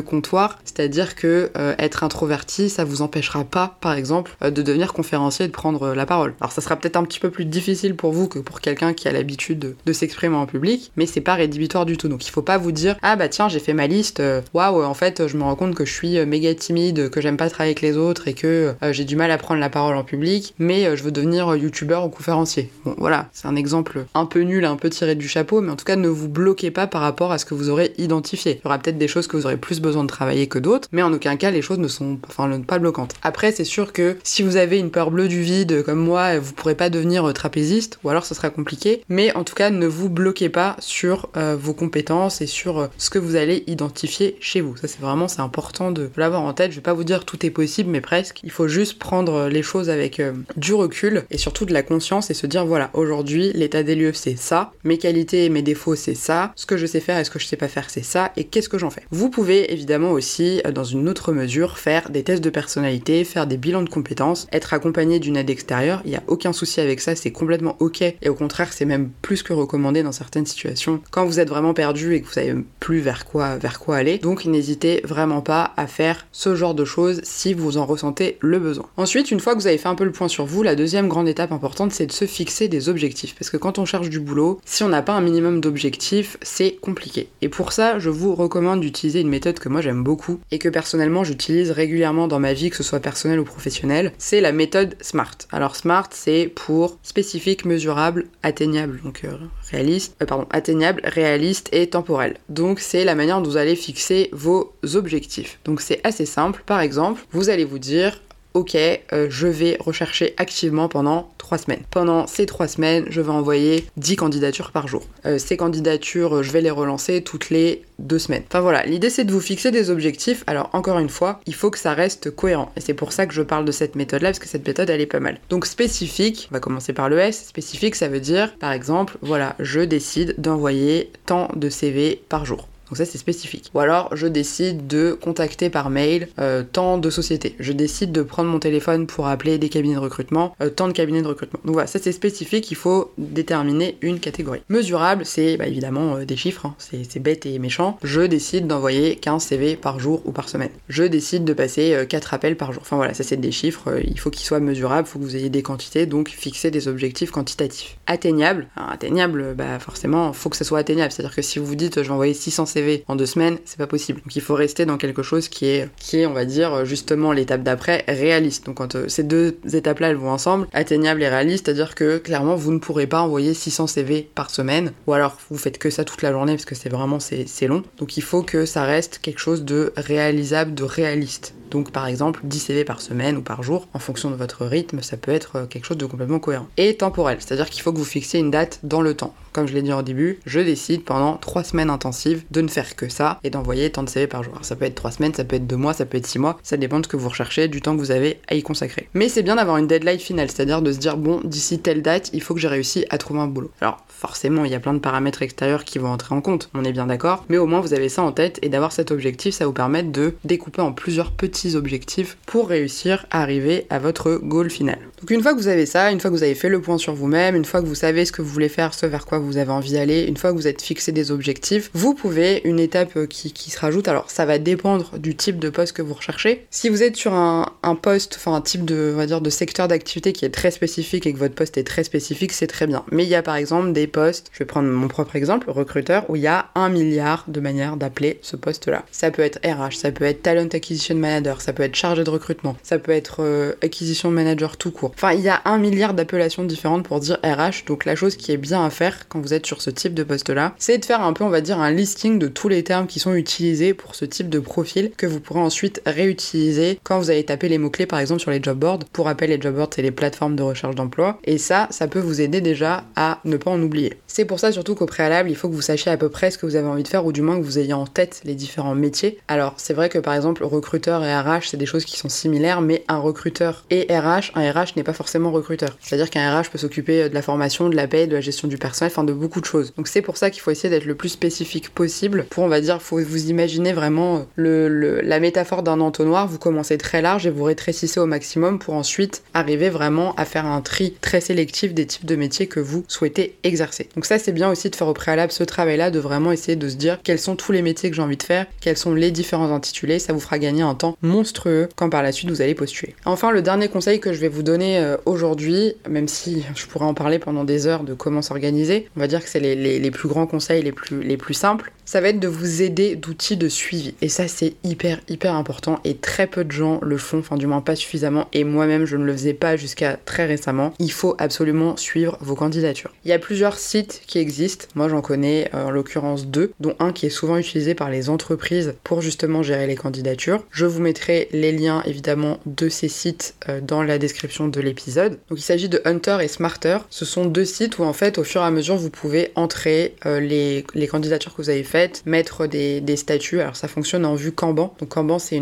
comptoir, 0.00 0.60
c'est-à-dire 0.64 1.16
que 1.16 1.50
euh, 1.58 1.74
être 1.78 2.04
introverti 2.04 2.70
ça 2.70 2.84
vous 2.84 3.02
empêchera 3.20 3.44
pas 3.44 3.76
par 3.80 3.94
exemple 3.94 4.32
euh, 4.42 4.50
de 4.50 4.62
devenir 4.62 4.92
conférencier 4.92 5.44
et 5.44 5.48
de 5.48 5.52
prendre 5.52 5.94
la 5.94 6.06
parole. 6.06 6.34
Alors 6.40 6.52
ça 6.52 6.60
sera 6.60 6.76
peut-être 6.76 6.96
un 6.96 7.04
petit 7.04 7.20
peu 7.20 7.30
plus 7.30 7.44
difficile 7.44 7.94
pour 7.94 8.12
vous 8.12 8.28
que 8.28 8.38
pour 8.38 8.60
quelqu'un 8.60 8.92
qui 8.92 9.08
a 9.08 9.12
l'habitude 9.12 9.74
de, 9.84 9.92
s'exprimer 9.92 10.36
en 10.36 10.46
public, 10.46 10.92
mais 10.96 11.06
c'est 11.06 11.20
pas 11.20 11.34
rédhibitoire 11.34 11.84
du 11.84 11.96
tout. 11.96 12.08
Donc 12.08 12.26
il 12.26 12.30
faut 12.30 12.42
pas 12.42 12.58
vous 12.58 12.72
dire 12.72 12.96
ah 13.02 13.16
bah 13.16 13.28
tiens 13.28 13.48
j'ai 13.48 13.58
fait 13.58 13.74
ma 13.74 13.86
liste, 13.86 14.22
waouh 14.54 14.82
en 14.82 14.94
fait 14.94 15.26
je 15.26 15.36
me 15.36 15.42
rends 15.42 15.56
compte 15.56 15.74
que 15.74 15.84
je 15.84 15.92
suis 15.92 16.24
méga 16.24 16.54
timide, 16.54 17.10
que 17.10 17.20
j'aime 17.20 17.36
pas 17.36 17.50
travailler 17.50 17.70
avec 17.70 17.82
les 17.82 17.96
autres 17.96 18.28
et 18.28 18.34
que 18.34 18.74
euh, 18.82 18.92
j'ai 18.92 19.04
du 19.04 19.16
mal 19.16 19.30
à 19.30 19.38
prendre 19.38 19.60
la 19.60 19.70
parole 19.70 19.96
en 19.96 20.04
public, 20.04 20.54
mais 20.58 20.86
euh, 20.86 20.96
je 20.96 21.02
veux 21.02 21.12
devenir 21.12 21.48
euh, 21.48 21.58
youtubeur 21.58 22.04
ou 22.04 22.08
conférencier. 22.08 22.70
Bon, 22.84 22.94
voilà, 22.98 23.28
c'est 23.32 23.46
un 23.46 23.56
exemple 23.56 24.06
un 24.14 24.26
peu 24.26 24.40
nul, 24.40 24.64
un 24.64 24.76
peu 24.76 24.90
tiré 24.90 25.14
du 25.14 25.28
chapeau, 25.28 25.60
mais 25.60 25.70
en 25.70 25.76
tout 25.76 25.84
cas, 25.84 25.96
ne 25.96 26.08
vous 26.08 26.28
bloquez 26.28 26.70
pas 26.70 26.86
par 26.86 27.02
rapport 27.02 27.32
à 27.32 27.38
ce 27.38 27.44
que 27.44 27.54
vous 27.54 27.68
aurez 27.68 27.92
identifié. 27.98 28.60
Il 28.62 28.64
y 28.64 28.66
aura 28.66 28.78
peut-être 28.78 28.98
des 28.98 29.08
choses 29.08 29.26
que 29.26 29.36
vous 29.36 29.46
aurez 29.46 29.56
plus 29.56 29.80
besoin 29.80 30.02
de 30.02 30.08
travailler 30.08 30.46
que 30.46 30.58
d'autres, 30.58 30.88
mais 30.92 31.02
en 31.02 31.12
aucun 31.12 31.36
cas, 31.36 31.50
les 31.50 31.62
choses 31.62 31.78
ne 31.78 31.88
sont 31.88 32.18
enfin, 32.28 32.60
pas 32.66 32.78
bloquantes. 32.78 33.09
Après, 33.22 33.52
c'est 33.52 33.64
sûr 33.64 33.92
que 33.92 34.18
si 34.22 34.42
vous 34.42 34.56
avez 34.56 34.78
une 34.78 34.90
peur 34.90 35.10
bleue 35.10 35.28
du 35.28 35.42
vide 35.42 35.82
comme 35.82 35.98
moi, 35.98 36.38
vous 36.38 36.52
pourrez 36.52 36.74
pas 36.74 36.90
devenir 36.90 37.32
trapéziste, 37.32 37.98
ou 38.04 38.10
alors 38.10 38.24
ce 38.24 38.34
sera 38.34 38.50
compliqué, 38.50 39.02
mais 39.08 39.34
en 39.34 39.44
tout 39.44 39.54
cas, 39.54 39.70
ne 39.70 39.86
vous 39.86 40.08
bloquez 40.08 40.48
pas 40.48 40.76
sur 40.78 41.30
vos 41.34 41.74
compétences 41.74 42.40
et 42.40 42.46
sur 42.46 42.88
ce 42.98 43.10
que 43.10 43.18
vous 43.18 43.36
allez 43.36 43.64
identifier 43.66 44.36
chez 44.40 44.60
vous. 44.60 44.76
Ça, 44.76 44.88
c'est 44.88 45.00
vraiment, 45.00 45.28
c'est 45.28 45.40
important 45.40 45.90
de 45.90 46.10
l'avoir 46.16 46.42
en 46.42 46.52
tête. 46.52 46.70
Je 46.70 46.76
vais 46.76 46.82
pas 46.82 46.92
vous 46.92 47.04
dire 47.04 47.24
tout 47.24 47.44
est 47.44 47.50
possible, 47.50 47.90
mais 47.90 48.00
il 48.42 48.50
faut 48.50 48.68
juste 48.68 48.98
prendre 48.98 49.48
les 49.48 49.62
choses 49.62 49.90
avec 49.90 50.20
euh, 50.20 50.32
du 50.56 50.74
recul 50.74 51.24
et 51.30 51.38
surtout 51.38 51.64
de 51.64 51.72
la 51.72 51.82
conscience 51.82 52.30
et 52.30 52.34
se 52.34 52.46
dire 52.46 52.66
voilà, 52.66 52.90
aujourd'hui, 52.94 53.52
l'état 53.54 53.82
des 53.82 53.94
lieux 53.94 54.12
c'est 54.12 54.36
ça, 54.36 54.72
mes 54.84 54.98
qualités 54.98 55.44
et 55.44 55.48
mes 55.48 55.62
défauts 55.62 55.94
c'est 55.94 56.14
ça, 56.14 56.52
ce 56.56 56.66
que 56.66 56.76
je 56.76 56.86
sais 56.86 57.00
faire 57.00 57.18
et 57.18 57.24
ce 57.24 57.30
que 57.30 57.38
je 57.38 57.46
sais 57.46 57.56
pas 57.56 57.68
faire 57.68 57.88
c'est 57.88 58.04
ça, 58.04 58.32
et 58.36 58.44
qu'est-ce 58.44 58.68
que 58.68 58.78
j'en 58.78 58.90
fais? 58.90 59.02
Vous 59.10 59.30
pouvez 59.30 59.72
évidemment 59.72 60.10
aussi, 60.12 60.60
euh, 60.66 60.72
dans 60.72 60.84
une 60.84 61.08
autre 61.08 61.32
mesure, 61.32 61.78
faire 61.78 62.10
des 62.10 62.22
tests 62.22 62.42
de 62.42 62.50
personnalité, 62.50 62.99
faire 63.24 63.46
des 63.46 63.56
bilans 63.56 63.82
de 63.82 63.88
compétences, 63.88 64.46
être 64.52 64.74
accompagné 64.74 65.18
d'une 65.18 65.36
aide 65.36 65.50
extérieure, 65.50 66.02
il 66.04 66.10
n'y 66.10 66.16
a 66.16 66.22
aucun 66.26 66.52
souci 66.52 66.80
avec 66.80 67.00
ça, 67.00 67.16
c'est 67.16 67.32
complètement 67.32 67.76
ok, 67.80 68.02
et 68.02 68.28
au 68.28 68.34
contraire, 68.34 68.72
c'est 68.72 68.84
même 68.84 69.10
plus 69.22 69.42
que 69.42 69.52
recommandé 69.52 70.02
dans 70.02 70.12
certaines 70.12 70.46
situations 70.46 71.00
quand 71.10 71.24
vous 71.24 71.40
êtes 71.40 71.48
vraiment 71.48 71.74
perdu 71.74 72.14
et 72.14 72.20
que 72.20 72.26
vous 72.26 72.32
savez 72.32 72.54
plus 72.78 73.00
vers 73.00 73.24
quoi, 73.24 73.56
vers 73.56 73.80
quoi 73.80 73.96
aller. 73.96 74.18
Donc 74.18 74.44
n'hésitez 74.44 75.00
vraiment 75.04 75.40
pas 75.40 75.72
à 75.76 75.86
faire 75.86 76.26
ce 76.32 76.54
genre 76.54 76.74
de 76.74 76.84
choses 76.84 77.20
si 77.24 77.54
vous 77.54 77.76
en 77.76 77.86
ressentez 77.86 78.36
le 78.40 78.58
besoin. 78.58 78.86
Ensuite, 78.96 79.30
une 79.30 79.40
fois 79.40 79.54
que 79.54 79.60
vous 79.60 79.66
avez 79.66 79.78
fait 79.78 79.88
un 79.88 79.94
peu 79.94 80.04
le 80.04 80.12
point 80.12 80.28
sur 80.28 80.46
vous, 80.46 80.62
la 80.62 80.74
deuxième 80.74 81.08
grande 81.08 81.28
étape 81.28 81.52
importante, 81.52 81.92
c'est 81.92 82.06
de 82.06 82.12
se 82.12 82.26
fixer 82.26 82.68
des 82.68 82.88
objectifs. 82.88 83.34
Parce 83.38 83.50
que 83.50 83.56
quand 83.56 83.78
on 83.78 83.84
cherche 83.84 84.10
du 84.10 84.20
boulot, 84.20 84.60
si 84.64 84.82
on 84.82 84.88
n'a 84.88 85.02
pas 85.02 85.12
un 85.12 85.20
minimum 85.20 85.60
d'objectifs, 85.60 86.36
c'est 86.42 86.76
compliqué. 86.80 87.28
Et 87.42 87.48
pour 87.48 87.72
ça, 87.72 87.98
je 87.98 88.10
vous 88.10 88.34
recommande 88.34 88.80
d'utiliser 88.80 89.20
une 89.20 89.28
méthode 89.28 89.58
que 89.58 89.68
moi 89.68 89.80
j'aime 89.80 90.02
beaucoup 90.02 90.40
et 90.50 90.58
que 90.58 90.68
personnellement 90.68 91.24
j'utilise 91.24 91.70
régulièrement 91.70 92.28
dans 92.28 92.40
ma 92.40 92.52
vie, 92.52 92.70
que 92.70 92.76
ce 92.76 92.82
soit 92.90 93.00
personnel 93.00 93.38
ou 93.38 93.44
professionnel. 93.44 94.12
C'est 94.18 94.40
la 94.40 94.50
méthode 94.50 94.96
SMART. 95.00 95.38
Alors 95.52 95.76
SMART, 95.76 96.08
c'est 96.10 96.52
pour 96.52 96.98
spécifique, 97.04 97.64
mesurable, 97.64 98.26
atteignable. 98.42 99.00
Donc 99.04 99.22
euh, 99.24 99.36
réaliste, 99.70 100.16
euh, 100.20 100.26
pardon, 100.26 100.46
atteignable, 100.50 101.00
réaliste 101.04 101.68
et 101.72 101.88
temporel. 101.88 102.36
Donc 102.48 102.80
c'est 102.80 103.04
la 103.04 103.14
manière 103.14 103.40
dont 103.40 103.48
vous 103.48 103.56
allez 103.56 103.76
fixer 103.76 104.28
vos 104.32 104.74
objectifs. 104.94 105.60
Donc 105.64 105.80
c'est 105.80 106.00
assez 106.04 106.26
simple. 106.26 106.64
Par 106.66 106.80
exemple, 106.80 107.22
vous 107.30 107.48
allez 107.48 107.64
vous 107.64 107.78
dire 107.78 108.20
ok, 108.54 108.74
euh, 108.74 109.26
je 109.30 109.46
vais 109.46 109.76
rechercher 109.78 110.34
activement 110.36 110.88
pendant 110.88 111.32
semaines. 111.58 111.82
Pendant 111.90 112.26
ces 112.26 112.46
trois 112.46 112.68
semaines, 112.68 113.06
je 113.10 113.20
vais 113.20 113.30
envoyer 113.30 113.86
10 113.96 114.16
candidatures 114.16 114.72
par 114.72 114.88
jour. 114.88 115.02
Euh, 115.26 115.38
ces 115.38 115.56
candidatures, 115.56 116.42
je 116.42 116.50
vais 116.50 116.60
les 116.60 116.70
relancer 116.70 117.22
toutes 117.22 117.50
les 117.50 117.82
deux 117.98 118.18
semaines. 118.18 118.42
Enfin 118.48 118.60
voilà, 118.60 118.84
l'idée 118.84 119.10
c'est 119.10 119.24
de 119.24 119.32
vous 119.32 119.40
fixer 119.40 119.70
des 119.70 119.90
objectifs. 119.90 120.44
Alors 120.46 120.70
encore 120.72 120.98
une 120.98 121.08
fois, 121.08 121.40
il 121.46 121.54
faut 121.54 121.70
que 121.70 121.78
ça 121.78 121.94
reste 121.94 122.30
cohérent. 122.30 122.72
Et 122.76 122.80
c'est 122.80 122.94
pour 122.94 123.12
ça 123.12 123.26
que 123.26 123.34
je 123.34 123.42
parle 123.42 123.64
de 123.64 123.72
cette 123.72 123.96
méthode-là, 123.96 124.30
parce 124.30 124.38
que 124.38 124.48
cette 124.48 124.66
méthode, 124.66 124.90
elle 124.90 125.00
est 125.00 125.06
pas 125.06 125.20
mal. 125.20 125.38
Donc 125.48 125.66
spécifique, 125.66 126.48
on 126.50 126.54
va 126.54 126.60
commencer 126.60 126.92
par 126.92 127.08
le 127.08 127.18
S. 127.18 127.46
Spécifique, 127.46 127.94
ça 127.94 128.08
veut 128.08 128.20
dire, 128.20 128.54
par 128.58 128.72
exemple, 128.72 129.16
voilà, 129.22 129.56
je 129.58 129.80
décide 129.80 130.34
d'envoyer 130.38 131.10
tant 131.26 131.48
de 131.54 131.68
CV 131.68 132.22
par 132.28 132.44
jour. 132.44 132.68
Donc 132.90 132.96
ça 132.96 133.04
c'est 133.04 133.18
spécifique. 133.18 133.70
Ou 133.74 133.78
alors 133.78 134.14
je 134.16 134.26
décide 134.26 134.88
de 134.88 135.12
contacter 135.12 135.70
par 135.70 135.90
mail 135.90 136.28
euh, 136.40 136.64
tant 136.64 136.98
de 136.98 137.08
sociétés. 137.08 137.54
Je 137.60 137.72
décide 137.72 138.10
de 138.10 138.22
prendre 138.22 138.50
mon 138.50 138.58
téléphone 138.58 139.06
pour 139.06 139.28
appeler 139.28 139.58
des 139.58 139.68
cabinets 139.68 139.94
de 139.94 140.00
recrutement, 140.00 140.56
euh, 140.60 140.70
tant 140.70 140.88
de 140.88 140.92
cabinets 140.92 141.22
de 141.22 141.28
recrutement. 141.28 141.60
Donc 141.64 141.74
voilà, 141.74 141.86
ça 141.86 142.00
c'est 142.02 142.10
spécifique, 142.10 142.68
il 142.72 142.76
faut 142.76 143.12
déterminer 143.16 143.96
une 144.00 144.18
catégorie. 144.18 144.62
Mesurable, 144.68 145.24
c'est 145.24 145.56
bah, 145.56 145.68
évidemment 145.68 146.16
euh, 146.16 146.24
des 146.24 146.36
chiffres, 146.36 146.66
hein. 146.66 146.74
c'est 146.78 147.20
bête 147.20 147.46
et 147.46 147.60
méchant. 147.60 147.96
Je 148.02 148.22
décide 148.22 148.66
d'envoyer 148.66 149.14
15 149.14 149.40
CV 149.40 149.76
par 149.76 150.00
jour 150.00 150.22
ou 150.24 150.32
par 150.32 150.48
semaine. 150.48 150.70
Je 150.88 151.04
décide 151.04 151.44
de 151.44 151.52
passer 151.52 152.06
4 152.08 152.34
appels 152.34 152.56
par 152.56 152.72
jour. 152.72 152.82
Enfin 152.82 152.96
voilà, 152.96 153.14
ça 153.14 153.22
c'est 153.22 153.36
des 153.36 153.52
chiffres, 153.52 154.00
il 154.04 154.18
faut 154.18 154.30
qu'ils 154.30 154.46
soient 154.46 154.58
mesurables, 154.58 155.06
il 155.06 155.10
faut 155.10 155.18
que 155.20 155.24
vous 155.24 155.36
ayez 155.36 155.48
des 155.48 155.62
quantités, 155.62 156.06
donc 156.06 156.28
fixer 156.28 156.72
des 156.72 156.88
objectifs 156.88 157.30
quantitatifs. 157.30 157.98
Atteignable, 158.08 158.66
atteignable, 158.76 159.54
bah 159.54 159.78
forcément, 159.78 160.32
faut 160.32 160.48
que 160.48 160.56
ça 160.56 160.64
soit 160.64 160.80
atteignable. 160.80 161.12
C'est-à-dire 161.12 161.36
que 161.36 161.42
si 161.42 161.60
vous 161.60 161.66
vous 161.66 161.76
dites 161.76 162.02
je 162.02 162.08
vais 162.08 162.10
envoyer 162.10 162.34
600 162.34 162.66
CV 162.66 162.79
en 163.08 163.16
deux 163.16 163.26
semaines, 163.26 163.58
c'est 163.64 163.78
pas 163.78 163.86
possible. 163.86 164.20
Donc 164.20 164.36
il 164.36 164.42
faut 164.42 164.54
rester 164.54 164.86
dans 164.86 164.96
quelque 164.96 165.22
chose 165.22 165.48
qui 165.48 165.66
est, 165.66 165.88
qui 165.98 166.18
est 166.18 166.26
on 166.26 166.32
va 166.32 166.44
dire, 166.44 166.84
justement 166.84 167.32
l'étape 167.32 167.62
d'après, 167.62 168.04
réaliste. 168.08 168.66
Donc 168.66 168.76
quand 168.76 168.94
euh, 168.94 169.08
ces 169.08 169.22
deux 169.22 169.58
étapes-là, 169.72 170.10
elles 170.10 170.16
vont 170.16 170.30
ensemble, 170.30 170.66
atteignable 170.72 171.22
et 171.22 171.28
réaliste, 171.28 171.66
c'est-à-dire 171.66 171.94
que 171.94 172.18
clairement, 172.18 172.56
vous 172.56 172.72
ne 172.72 172.78
pourrez 172.78 173.06
pas 173.06 173.22
envoyer 173.22 173.54
600 173.54 173.86
CV 173.88 174.28
par 174.34 174.50
semaine, 174.50 174.92
ou 175.06 175.12
alors 175.12 175.36
vous 175.50 175.58
faites 175.58 175.78
que 175.78 175.90
ça 175.90 176.04
toute 176.04 176.22
la 176.22 176.32
journée, 176.32 176.54
parce 176.54 176.64
que 176.64 176.74
c'est 176.74 176.88
vraiment, 176.88 177.18
c'est 177.20 177.66
long. 177.66 177.82
Donc 177.98 178.16
il 178.16 178.22
faut 178.22 178.42
que 178.42 178.66
ça 178.66 178.84
reste 178.84 179.18
quelque 179.22 179.40
chose 179.40 179.64
de 179.64 179.92
réalisable, 179.96 180.74
de 180.74 180.84
réaliste. 180.84 181.54
Donc 181.70 181.92
par 181.92 182.06
exemple 182.06 182.40
10 182.44 182.58
CV 182.58 182.84
par 182.84 183.00
semaine 183.00 183.36
ou 183.36 183.42
par 183.42 183.62
jour, 183.62 183.88
en 183.94 183.98
fonction 183.98 184.30
de 184.30 184.36
votre 184.36 184.66
rythme, 184.66 185.02
ça 185.02 185.16
peut 185.16 185.32
être 185.32 185.56
euh, 185.56 185.66
quelque 185.66 185.84
chose 185.84 185.96
de 185.96 186.06
complètement 186.06 186.38
cohérent. 186.38 186.66
Et 186.76 186.96
temporel, 186.96 187.38
c'est-à-dire 187.40 187.70
qu'il 187.70 187.82
faut 187.82 187.92
que 187.92 187.98
vous 187.98 188.04
fixiez 188.04 188.40
une 188.40 188.50
date 188.50 188.80
dans 188.82 189.02
le 189.02 189.14
temps. 189.14 189.34
Comme 189.52 189.66
je 189.66 189.74
l'ai 189.74 189.82
dit 189.82 189.92
au 189.92 190.02
début, 190.02 190.38
je 190.46 190.60
décide 190.60 191.04
pendant 191.04 191.36
3 191.36 191.64
semaines 191.64 191.90
intensives 191.90 192.44
de 192.50 192.60
ne 192.60 192.68
faire 192.68 192.94
que 192.94 193.08
ça 193.08 193.40
et 193.42 193.50
d'envoyer 193.50 193.90
tant 193.90 194.04
de 194.04 194.08
CV 194.08 194.26
par 194.28 194.44
jour. 194.44 194.54
ça 194.62 194.76
peut 194.76 194.84
être 194.84 194.94
3 194.94 195.10
semaines, 195.10 195.34
ça 195.34 195.44
peut 195.44 195.56
être 195.56 195.66
2 195.66 195.76
mois, 195.76 195.92
ça 195.92 196.06
peut 196.06 196.18
être 196.18 196.26
6 196.26 196.38
mois, 196.38 196.58
ça 196.62 196.76
dépend 196.76 197.00
de 197.00 197.04
ce 197.04 197.08
que 197.08 197.16
vous 197.16 197.28
recherchez, 197.28 197.66
du 197.66 197.80
temps 197.80 197.94
que 197.94 198.00
vous 198.00 198.12
avez 198.12 198.40
à 198.46 198.54
y 198.54 198.62
consacrer. 198.62 199.08
Mais 199.14 199.28
c'est 199.28 199.42
bien 199.42 199.56
d'avoir 199.56 199.76
une 199.78 199.88
deadline 199.88 200.18
finale, 200.18 200.50
c'est-à-dire 200.50 200.82
de 200.82 200.92
se 200.92 200.98
dire 200.98 201.16
bon, 201.16 201.40
d'ici 201.44 201.80
telle 201.80 202.02
date, 202.02 202.30
il 202.32 202.42
faut 202.42 202.54
que 202.54 202.60
j'ai 202.60 202.68
réussi 202.68 203.04
à 203.10 203.18
trouver 203.18 203.40
un 203.40 203.48
boulot. 203.48 203.70
Alors 203.80 204.04
forcément, 204.08 204.64
il 204.64 204.70
y 204.70 204.74
a 204.74 204.80
plein 204.80 204.94
de 204.94 204.98
paramètres 204.98 205.42
extérieurs 205.42 205.84
qui 205.84 205.98
vont 205.98 206.10
entrer 206.10 206.34
en 206.34 206.40
compte, 206.40 206.70
on 206.74 206.84
est 206.84 206.92
bien 206.92 207.06
d'accord, 207.06 207.44
mais 207.48 207.58
au 207.58 207.66
moins 207.66 207.80
vous 207.80 207.94
avez 207.94 208.08
ça 208.08 208.22
en 208.22 208.32
tête 208.32 208.58
et 208.62 208.68
d'avoir 208.68 208.92
cet 208.92 209.10
objectif, 209.10 209.54
ça 209.54 209.66
vous 209.66 209.72
permet 209.72 210.02
de 210.02 210.34
découper 210.44 210.82
en 210.82 210.92
plusieurs 210.92 211.32
petits 211.32 211.59
objectifs 211.76 212.36
pour 212.46 212.68
réussir 212.68 213.26
à 213.30 213.42
arriver 213.42 213.86
à 213.90 213.98
votre 213.98 214.36
goal 214.36 214.70
final. 214.70 214.98
Donc 215.20 215.30
une 215.30 215.42
fois 215.42 215.52
que 215.52 215.58
vous 215.58 215.68
avez 215.68 215.86
ça, 215.86 216.10
une 216.10 216.20
fois 216.20 216.30
que 216.30 216.36
vous 216.36 216.42
avez 216.42 216.54
fait 216.54 216.68
le 216.68 216.80
point 216.80 216.98
sur 216.98 217.14
vous-même, 217.14 217.54
une 217.56 217.64
fois 217.64 217.80
que 217.80 217.86
vous 217.86 217.94
savez 217.94 218.24
ce 218.24 218.32
que 218.32 218.42
vous 218.42 218.48
voulez 218.48 218.68
faire, 218.68 218.94
ce 218.94 219.06
vers 219.06 219.26
quoi 219.26 219.38
vous 219.38 219.56
avez 219.56 219.70
envie 219.70 219.92
d'aller, 219.92 220.24
une 220.24 220.36
fois 220.36 220.50
que 220.50 220.56
vous 220.56 220.66
êtes 220.66 220.82
fixé 220.82 221.12
des 221.12 221.30
objectifs, 221.30 221.90
vous 221.94 222.14
pouvez, 222.14 222.62
une 222.64 222.80
étape 222.80 223.16
euh, 223.16 223.26
qui, 223.26 223.70
se 223.70 223.78
rajoute, 223.78 224.08
alors 224.08 224.30
ça 224.30 224.46
va 224.46 224.58
dépendre 224.58 225.18
du 225.18 225.34
type 225.36 225.58
de 225.58 225.70
poste 225.70 225.92
que 225.92 226.02
vous 226.02 226.14
recherchez. 226.14 226.66
Si 226.70 226.88
vous 226.88 227.02
êtes 227.02 227.16
sur 227.16 227.34
un, 227.34 227.66
poste, 228.00 228.36
enfin 228.36 228.54
un 228.54 228.60
type 228.60 228.84
de, 228.84 229.12
on 229.14 229.16
va 229.16 229.26
dire, 229.26 229.40
de 229.40 229.50
secteur 229.50 229.88
d'activité 229.88 230.32
qui 230.32 230.44
est 230.44 230.50
très 230.50 230.70
spécifique 230.70 231.26
et 231.26 231.32
que 231.32 231.38
votre 231.38 231.54
poste 231.54 231.76
est 231.76 231.84
très 231.84 232.04
spécifique, 232.04 232.52
c'est 232.52 232.66
très 232.66 232.86
bien. 232.86 233.04
Mais 233.10 233.24
il 233.24 233.28
y 233.28 233.34
a 233.34 233.42
par 233.42 233.56
exemple 233.56 233.92
des 233.92 234.06
postes, 234.06 234.50
je 234.52 234.60
vais 234.60 234.64
prendre 234.64 234.88
mon 234.88 235.08
propre 235.08 235.36
exemple, 235.36 235.70
recruteur, 235.70 236.28
où 236.28 236.36
il 236.36 236.42
y 236.42 236.46
a 236.46 236.70
un 236.74 236.88
milliard 236.88 237.44
de 237.48 237.60
manières 237.60 237.96
d'appeler 237.96 238.38
ce 238.42 238.56
poste-là. 238.56 239.04
Ça 239.10 239.30
peut 239.30 239.42
être 239.42 239.58
RH, 239.64 239.96
ça 239.96 240.12
peut 240.12 240.24
être 240.24 240.42
Talent 240.42 240.68
Acquisition 240.72 241.16
Manager, 241.16 241.49
ça 241.58 241.72
peut 241.72 241.82
être 241.82 241.96
chargé 241.96 242.24
de 242.24 242.30
recrutement, 242.30 242.76
ça 242.82 242.98
peut 242.98 243.12
être 243.12 243.38
euh, 243.40 243.72
acquisition 243.82 244.30
manager 244.30 244.76
tout 244.76 244.90
court. 244.90 245.12
Enfin, 245.14 245.32
il 245.32 245.40
y 245.40 245.48
a 245.48 245.62
un 245.64 245.78
milliard 245.78 246.14
d'appellations 246.14 246.64
différentes 246.64 247.04
pour 247.04 247.20
dire 247.20 247.38
RH, 247.42 247.86
donc 247.86 248.04
la 248.04 248.14
chose 248.14 248.36
qui 248.36 248.52
est 248.52 248.56
bien 248.56 248.84
à 248.84 248.90
faire 248.90 249.28
quand 249.28 249.40
vous 249.40 249.54
êtes 249.54 249.66
sur 249.66 249.82
ce 249.82 249.90
type 249.90 250.14
de 250.14 250.22
poste-là, 250.22 250.74
c'est 250.78 250.98
de 250.98 251.04
faire 251.04 251.22
un 251.22 251.32
peu, 251.32 251.44
on 251.44 251.48
va 251.48 251.60
dire, 251.60 251.78
un 251.78 251.90
listing 251.90 252.38
de 252.38 252.48
tous 252.48 252.68
les 252.68 252.84
termes 252.84 253.06
qui 253.06 253.18
sont 253.18 253.34
utilisés 253.34 253.94
pour 253.94 254.14
ce 254.14 254.24
type 254.24 254.48
de 254.48 254.58
profil 254.58 255.10
que 255.16 255.26
vous 255.26 255.40
pourrez 255.40 255.60
ensuite 255.60 256.02
réutiliser 256.06 256.98
quand 257.02 257.18
vous 257.18 257.30
allez 257.30 257.44
taper 257.44 257.68
les 257.68 257.78
mots-clés 257.78 258.06
par 258.06 258.18
exemple 258.18 258.40
sur 258.40 258.50
les 258.50 258.62
job 258.62 258.78
boards. 258.78 259.00
Pour 259.12 259.26
rappel, 259.26 259.50
les 259.50 259.60
job 259.60 259.74
boards, 259.74 259.90
c'est 259.94 260.02
les 260.02 260.10
plateformes 260.10 260.56
de 260.56 260.62
recherche 260.62 260.94
d'emploi. 260.94 261.38
Et 261.44 261.58
ça, 261.58 261.88
ça 261.90 262.08
peut 262.08 262.18
vous 262.18 262.40
aider 262.40 262.60
déjà 262.60 263.04
à 263.16 263.40
ne 263.44 263.56
pas 263.56 263.70
en 263.70 263.80
oublier. 263.82 264.14
C'est 264.26 264.44
pour 264.44 264.60
ça 264.60 264.72
surtout 264.72 264.94
qu'au 264.94 265.06
préalable, 265.06 265.50
il 265.50 265.56
faut 265.56 265.68
que 265.68 265.74
vous 265.74 265.80
sachiez 265.80 266.10
à 266.10 266.16
peu 266.16 266.28
près 266.28 266.50
ce 266.50 266.58
que 266.58 266.66
vous 266.66 266.76
avez 266.76 266.86
envie 266.86 267.02
de 267.02 267.08
faire 267.08 267.24
ou 267.24 267.32
du 267.32 267.42
moins 267.42 267.58
que 267.58 267.64
vous 267.64 267.78
ayez 267.78 267.92
en 267.92 268.06
tête 268.06 268.40
les 268.44 268.54
différents 268.54 268.94
métiers. 268.94 269.38
Alors, 269.48 269.74
c'est 269.76 269.94
vrai 269.94 270.08
que 270.08 270.18
par 270.18 270.34
exemple, 270.34 270.64
recruteur 270.64 271.24
et 271.24 271.32
RH, 271.42 271.68
c'est 271.70 271.76
des 271.76 271.86
choses 271.86 272.04
qui 272.04 272.16
sont 272.16 272.28
similaires, 272.28 272.80
mais 272.80 273.04
un 273.08 273.18
recruteur 273.18 273.84
et 273.90 274.06
RH, 274.10 274.52
un 274.54 274.70
RH 274.70 274.96
n'est 274.96 275.02
pas 275.02 275.12
forcément 275.12 275.50
recruteur. 275.50 275.96
C'est-à-dire 276.00 276.30
qu'un 276.30 276.60
RH 276.60 276.70
peut 276.70 276.78
s'occuper 276.78 277.28
de 277.28 277.34
la 277.34 277.42
formation, 277.42 277.88
de 277.88 277.96
la 277.96 278.06
paie, 278.06 278.26
de 278.26 278.34
la 278.34 278.40
gestion 278.40 278.68
du 278.68 278.78
personnel, 278.78 279.12
enfin 279.12 279.24
de 279.24 279.32
beaucoup 279.32 279.60
de 279.60 279.66
choses. 279.66 279.92
Donc 279.96 280.08
c'est 280.08 280.22
pour 280.22 280.36
ça 280.36 280.50
qu'il 280.50 280.62
faut 280.62 280.70
essayer 280.70 280.90
d'être 280.90 281.06
le 281.06 281.14
plus 281.14 281.30
spécifique 281.30 281.90
possible 281.90 282.46
pour, 282.50 282.64
on 282.64 282.68
va 282.68 282.80
dire, 282.80 283.00
faut 283.02 283.18
vous 283.18 283.50
imaginer 283.50 283.92
vraiment 283.92 284.46
le, 284.56 285.20
la 285.20 285.40
métaphore 285.40 285.82
d'un 285.82 286.00
entonnoir. 286.00 286.48
Vous 286.48 286.58
commencez 286.58 286.98
très 286.98 287.22
large 287.22 287.46
et 287.46 287.50
vous 287.50 287.64
rétrécissez 287.64 288.20
au 288.20 288.26
maximum 288.26 288.78
pour 288.78 288.94
ensuite 288.94 289.42
arriver 289.54 289.90
vraiment 289.90 290.34
à 290.36 290.44
faire 290.44 290.66
un 290.66 290.80
tri 290.80 291.14
très 291.20 291.40
sélectif 291.40 291.94
des 291.94 292.06
types 292.06 292.26
de 292.26 292.36
métiers 292.36 292.66
que 292.66 292.80
vous 292.80 293.04
souhaitez 293.08 293.56
exercer. 293.64 294.08
Donc 294.14 294.26
ça, 294.26 294.38
c'est 294.38 294.52
bien 294.52 294.70
aussi 294.70 294.90
de 294.90 294.96
faire 294.96 295.08
au 295.08 295.14
préalable 295.14 295.52
ce 295.52 295.64
travail-là, 295.64 296.10
de 296.10 296.18
vraiment 296.18 296.52
essayer 296.52 296.76
de 296.76 296.88
se 296.88 296.96
dire 296.96 297.18
quels 297.22 297.38
sont 297.38 297.56
tous 297.56 297.72
les 297.72 297.82
métiers 297.82 298.10
que 298.10 298.16
j'ai 298.16 298.22
envie 298.22 298.36
de 298.36 298.42
faire, 298.42 298.66
quels 298.80 298.96
sont 298.96 299.14
les 299.14 299.30
différents 299.30 299.72
intitulés. 299.74 300.18
Ça 300.18 300.32
vous 300.32 300.40
fera 300.40 300.58
gagner 300.58 300.82
un 300.82 300.94
temps 300.94 301.16
monstrueux 301.30 301.88
quand 301.96 302.10
par 302.10 302.22
la 302.22 302.32
suite 302.32 302.50
vous 302.50 302.60
allez 302.60 302.74
postuler. 302.74 303.14
Enfin, 303.24 303.50
le 303.50 303.62
dernier 303.62 303.88
conseil 303.88 304.20
que 304.20 304.32
je 304.32 304.40
vais 304.40 304.48
vous 304.48 304.62
donner 304.62 304.98
euh, 304.98 305.16
aujourd'hui, 305.24 305.94
même 306.08 306.28
si 306.28 306.64
je 306.74 306.86
pourrais 306.86 307.06
en 307.06 307.14
parler 307.14 307.38
pendant 307.38 307.64
des 307.64 307.86
heures 307.86 308.04
de 308.04 308.14
comment 308.14 308.42
s'organiser, 308.42 309.08
on 309.16 309.20
va 309.20 309.26
dire 309.26 309.42
que 309.42 309.48
c'est 309.48 309.60
les, 309.60 310.10
plus 310.10 310.28
grands 310.28 310.46
conseils 310.46 310.82
les 310.82 311.36
plus 311.36 311.54
simples, 311.54 311.92
ça 312.10 312.20
va 312.20 312.30
être 312.30 312.40
de 312.40 312.48
vous 312.48 312.82
aider 312.82 313.14
d'outils 313.14 313.56
de 313.56 313.68
suivi. 313.68 314.14
Et 314.20 314.28
ça, 314.28 314.48
c'est 314.48 314.74
hyper, 314.82 315.20
hyper 315.28 315.54
important 315.54 316.00
et 316.02 316.16
très 316.16 316.48
peu 316.48 316.64
de 316.64 316.72
gens 316.72 316.98
le 317.02 317.16
font, 317.16 317.38
enfin 317.38 317.56
du 317.56 317.68
moins 317.68 317.82
pas 317.82 317.94
suffisamment. 317.94 318.48
Et 318.52 318.64
moi-même, 318.64 319.04
je 319.04 319.16
ne 319.16 319.22
le 319.22 319.32
faisais 319.32 319.54
pas 319.54 319.76
jusqu'à 319.76 320.16
très 320.16 320.44
récemment. 320.44 320.92
Il 320.98 321.12
faut 321.12 321.36
absolument 321.38 321.96
suivre 321.96 322.36
vos 322.40 322.56
candidatures. 322.56 323.12
Il 323.24 323.28
y 323.28 323.32
a 323.32 323.38
plusieurs 323.38 323.78
sites 323.78 324.22
qui 324.26 324.40
existent. 324.40 324.86
Moi, 324.96 325.08
j'en 325.08 325.20
connais 325.20 325.70
euh, 325.72 325.84
en 325.84 325.90
l'occurrence 325.92 326.48
deux, 326.48 326.72
dont 326.80 326.96
un 326.98 327.12
qui 327.12 327.26
est 327.26 327.30
souvent 327.30 327.56
utilisé 327.56 327.94
par 327.94 328.10
les 328.10 328.28
entreprises 328.28 328.94
pour 329.04 329.22
justement 329.22 329.62
gérer 329.62 329.86
les 329.86 329.94
candidatures. 329.94 330.64
Je 330.72 330.86
vous 330.86 331.00
mettrai 331.00 331.48
les 331.52 331.70
liens 331.70 332.02
évidemment 332.06 332.58
de 332.66 332.88
ces 332.88 333.06
sites 333.06 333.54
euh, 333.68 333.80
dans 333.80 334.02
la 334.02 334.18
description 334.18 334.66
de 334.66 334.80
l'épisode. 334.80 335.38
Donc 335.48 335.60
il 335.60 335.62
s'agit 335.62 335.88
de 335.88 336.02
Hunter 336.04 336.38
et 336.42 336.48
Smarter. 336.48 336.98
Ce 337.08 337.24
sont 337.24 337.44
deux 337.44 337.64
sites 337.64 338.00
où 338.00 338.02
en 338.02 338.12
fait, 338.12 338.36
au 338.38 338.42
fur 338.42 338.62
et 338.62 338.64
à 338.64 338.72
mesure, 338.72 338.96
vous 338.96 339.10
pouvez 339.10 339.52
entrer 339.54 340.16
euh, 340.26 340.40
les, 340.40 340.84
les 340.94 341.06
candidatures 341.06 341.54
que 341.54 341.62
vous 341.62 341.70
avez 341.70 341.84
faites 341.84 341.99
mettre 342.26 342.66
des, 342.66 343.16
statuts. 343.16 343.60
Alors 343.60 343.76
ça 343.76 343.88
fonctionne 343.88 344.24
en 344.24 344.34
vue 344.34 344.52
Kanban. 344.52 344.94
Donc 344.98 345.08
Kanban, 345.10 345.38
c'est 345.38 345.60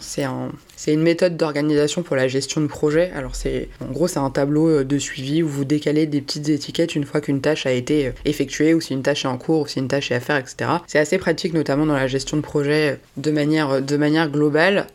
c'est 0.00 0.24
un, 0.24 0.50
c'est 0.84 0.92
une 0.92 1.00
méthode 1.00 1.38
d'organisation 1.38 2.02
pour 2.02 2.14
la 2.14 2.28
gestion 2.28 2.60
de 2.60 2.66
projet. 2.66 3.10
Alors 3.16 3.34
c'est 3.34 3.70
en 3.80 3.90
gros 3.90 4.06
c'est 4.06 4.18
un 4.18 4.28
tableau 4.28 4.68
euh, 4.68 4.84
de 4.84 4.98
suivi 4.98 5.42
où 5.42 5.48
vous 5.48 5.64
décalez 5.64 6.04
des 6.04 6.20
petites 6.20 6.50
étiquettes 6.50 6.94
une 6.94 7.06
fois 7.06 7.22
qu'une 7.22 7.40
tâche 7.40 7.64
a 7.64 7.72
été 7.72 8.08
euh, 8.08 8.12
effectuée 8.26 8.74
ou 8.74 8.82
si 8.82 8.92
une 8.92 9.00
tâche 9.00 9.24
est 9.24 9.28
en 9.28 9.38
cours 9.38 9.62
ou 9.62 9.66
si 9.66 9.78
une 9.78 9.88
tâche 9.88 10.10
est 10.12 10.14
à 10.14 10.20
faire, 10.20 10.36
etc. 10.36 10.70
C'est 10.86 10.98
assez 10.98 11.16
pratique 11.16 11.54
notamment 11.54 11.86
dans 11.86 11.94
la 11.94 12.06
gestion 12.06 12.36
de 12.36 12.42
projet 12.42 12.90
euh, 12.90 12.96
de 13.16 13.96
manière, 13.96 14.28
globale 14.28 14.86